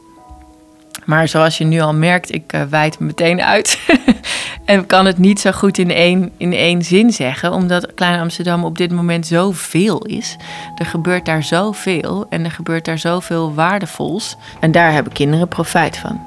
Maar 1.05 1.27
zoals 1.27 1.57
je 1.57 1.65
nu 1.65 1.79
al 1.79 1.93
merkt, 1.93 2.33
ik 2.33 2.53
wijd 2.69 2.99
me 2.99 3.05
meteen 3.05 3.41
uit. 3.41 3.79
en 4.65 4.85
kan 4.85 5.05
het 5.05 5.17
niet 5.17 5.39
zo 5.39 5.51
goed 5.51 5.77
in 5.77 5.91
één, 5.91 6.31
in 6.37 6.53
één 6.53 6.81
zin 6.81 7.11
zeggen. 7.11 7.53
Omdat 7.53 7.93
Klein 7.93 8.19
Amsterdam 8.19 8.63
op 8.63 8.77
dit 8.77 8.91
moment 8.91 9.27
zoveel 9.27 10.05
is. 10.05 10.35
Er 10.75 10.85
gebeurt 10.85 11.25
daar 11.25 11.43
zoveel. 11.43 12.25
En 12.29 12.45
er 12.45 12.51
gebeurt 12.51 12.85
daar 12.85 12.99
zoveel 12.99 13.53
waardevols. 13.53 14.37
En 14.59 14.71
daar 14.71 14.91
hebben 14.91 15.13
kinderen 15.13 15.47
profijt 15.47 15.97
van. 15.97 16.19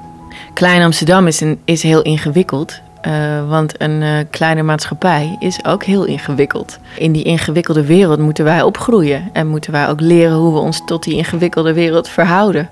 Klein 0.53 0.81
Amsterdam 0.81 1.27
is, 1.27 1.41
een, 1.41 1.59
is 1.65 1.83
heel 1.83 2.01
ingewikkeld. 2.01 2.81
eh, 3.01 3.49
want 3.49 3.81
een 3.81 4.01
eh, 4.01 4.25
kleine 4.29 4.63
maatschappij 4.63 5.35
is 5.39 5.65
ook 5.65 5.83
heel 5.83 6.05
ingewikkeld. 6.05 6.79
In 6.97 7.11
die 7.11 7.23
ingewikkelde 7.23 7.85
wereld 7.85 8.19
moeten 8.19 8.43
wij 8.43 8.61
opgroeien. 8.61 9.29
En 9.33 9.47
moeten 9.47 9.71
wij 9.71 9.89
ook 9.89 10.01
leren 10.01 10.37
hoe 10.37 10.53
we 10.53 10.59
ons 10.59 10.81
tot 10.85 11.03
die 11.03 11.15
ingewikkelde 11.15 11.73
wereld 11.73 12.09
verhouden. 12.09 12.69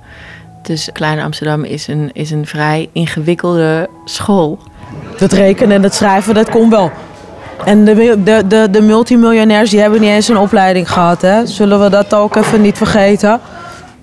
Dus 0.67 0.89
Klein 0.93 1.19
Amsterdam 1.19 1.63
is 1.63 1.87
een, 1.87 2.09
is 2.13 2.31
een 2.31 2.45
vrij 2.45 2.89
ingewikkelde 2.93 3.89
school. 4.05 4.59
Dat 5.17 5.31
rekenen 5.31 5.75
en 5.75 5.81
dat 5.81 5.95
schrijven, 5.95 6.33
dat 6.33 6.49
komt 6.49 6.71
wel. 6.71 6.91
En 7.65 7.85
de, 7.85 8.21
de, 8.23 8.43
de, 8.47 8.67
de 8.71 8.81
multimiljonairs 8.81 9.69
die 9.69 9.79
hebben 9.79 10.01
niet 10.01 10.09
eens 10.09 10.27
een 10.27 10.37
opleiding 10.37 10.91
gehad. 10.91 11.21
Hè? 11.21 11.45
Zullen 11.45 11.79
we 11.79 11.89
dat 11.89 12.13
ook 12.13 12.35
even 12.35 12.61
niet 12.61 12.77
vergeten? 12.77 13.39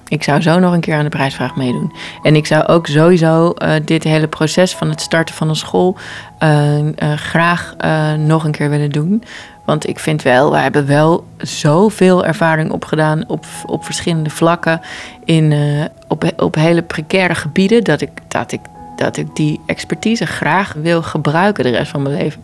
Ik 0.08 0.22
zou 0.22 0.40
zo 0.40 0.58
nog 0.58 0.72
een 0.72 0.80
keer 0.80 0.94
aan 0.94 1.04
de 1.04 1.10
prijsvraag 1.10 1.56
meedoen. 1.56 1.92
En 2.22 2.36
ik 2.36 2.46
zou 2.46 2.66
ook 2.66 2.86
sowieso 2.86 3.50
eh, 3.50 3.72
dit 3.84 4.04
hele 4.04 4.28
proces 4.28 4.74
van 4.74 4.90
het 4.90 5.00
starten 5.00 5.34
van 5.34 5.48
een 5.48 5.56
school 5.56 5.96
eh, 6.38 6.78
eh, 6.78 7.12
graag 7.16 7.74
nog 8.18 8.44
een 8.44 8.50
keer 8.50 8.70
willen 8.70 8.90
doen. 8.90 9.22
Want 9.66 9.88
ik 9.88 9.98
vind 9.98 10.22
wel, 10.22 10.50
we 10.50 10.56
hebben 10.56 10.86
wel 10.86 11.26
zoveel 11.36 12.24
ervaring 12.24 12.70
opgedaan 12.70 13.28
op, 13.28 13.44
op 13.66 13.84
verschillende 13.84 14.30
vlakken. 14.30 14.80
In, 15.24 15.52
eh, 15.52 15.84
op, 16.08 16.32
op 16.36 16.54
hele 16.54 16.82
precaire 16.82 17.34
gebieden. 17.34 17.84
Dat 17.84 18.00
ik, 18.00 18.10
dat, 18.28 18.52
ik, 18.52 18.60
dat 18.96 19.16
ik 19.16 19.36
die 19.36 19.60
expertise 19.66 20.26
graag 20.26 20.72
wil 20.72 21.02
gebruiken 21.02 21.64
de 21.64 21.70
rest 21.70 21.90
van 21.90 22.02
mijn 22.02 22.16
leven. 22.16 22.42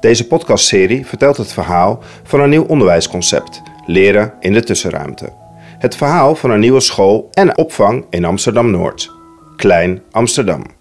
Deze 0.00 0.26
podcastserie 0.26 1.06
vertelt 1.06 1.36
het 1.36 1.52
verhaal 1.52 2.02
van 2.22 2.40
een 2.40 2.50
nieuw 2.50 2.64
onderwijsconcept: 2.64 3.62
leren 3.86 4.32
in 4.40 4.52
de 4.52 4.62
tussenruimte. 4.62 5.32
Het 5.78 5.96
verhaal 5.96 6.34
van 6.34 6.50
een 6.50 6.60
nieuwe 6.60 6.80
school 6.80 7.28
en 7.32 7.56
opvang 7.58 8.04
in 8.10 8.24
Amsterdam 8.24 8.70
Noord. 8.70 9.10
Klein 9.56 10.02
Amsterdam. 10.10 10.79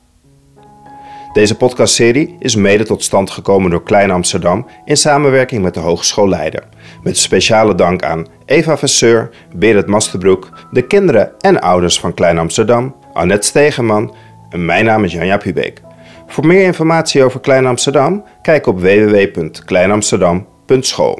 Deze 1.33 1.55
podcastserie 1.55 2.35
is 2.39 2.55
mede 2.55 2.83
tot 2.83 3.03
stand 3.03 3.29
gekomen 3.29 3.71
door 3.71 3.83
Klein 3.83 4.11
Amsterdam 4.11 4.67
in 4.85 4.97
samenwerking 4.97 5.61
met 5.61 5.73
de 5.73 5.79
Hogeschool 5.79 6.29
Leiden. 6.29 6.63
Met 7.03 7.17
speciale 7.17 7.75
dank 7.75 8.03
aan 8.03 8.25
Eva 8.45 8.77
Vesseur, 8.77 9.29
Berit 9.55 9.87
Masterbroek, 9.87 10.49
de 10.71 10.87
kinderen 10.87 11.31
en 11.39 11.61
ouders 11.61 11.99
van 11.99 12.13
Klein 12.13 12.37
Amsterdam, 12.37 12.95
Annette 13.13 13.47
Stegeman 13.47 14.15
en 14.49 14.65
mijn 14.65 14.85
naam 14.85 15.03
is 15.03 15.11
Janja 15.11 15.37
Pubeek. 15.37 15.81
Voor 16.27 16.45
meer 16.45 16.63
informatie 16.63 17.23
over 17.23 17.39
Klein 17.39 17.65
Amsterdam, 17.65 18.23
kijk 18.41 18.67
op 18.67 18.79
www.kleinamsterdam.school. 18.79 21.19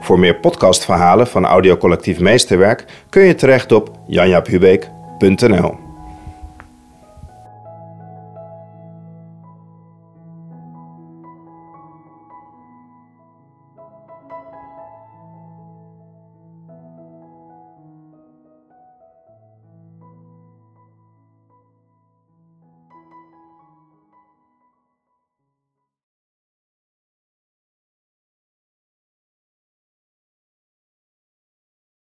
Voor 0.00 0.18
meer 0.18 0.36
podcastverhalen 0.36 1.26
van 1.26 1.44
Audiocollectief 1.44 2.18
Meesterwerk 2.18 2.84
kun 3.10 3.22
je 3.22 3.34
terecht 3.34 3.72
op 3.72 3.90
janjapubeek.nl. 4.06 5.85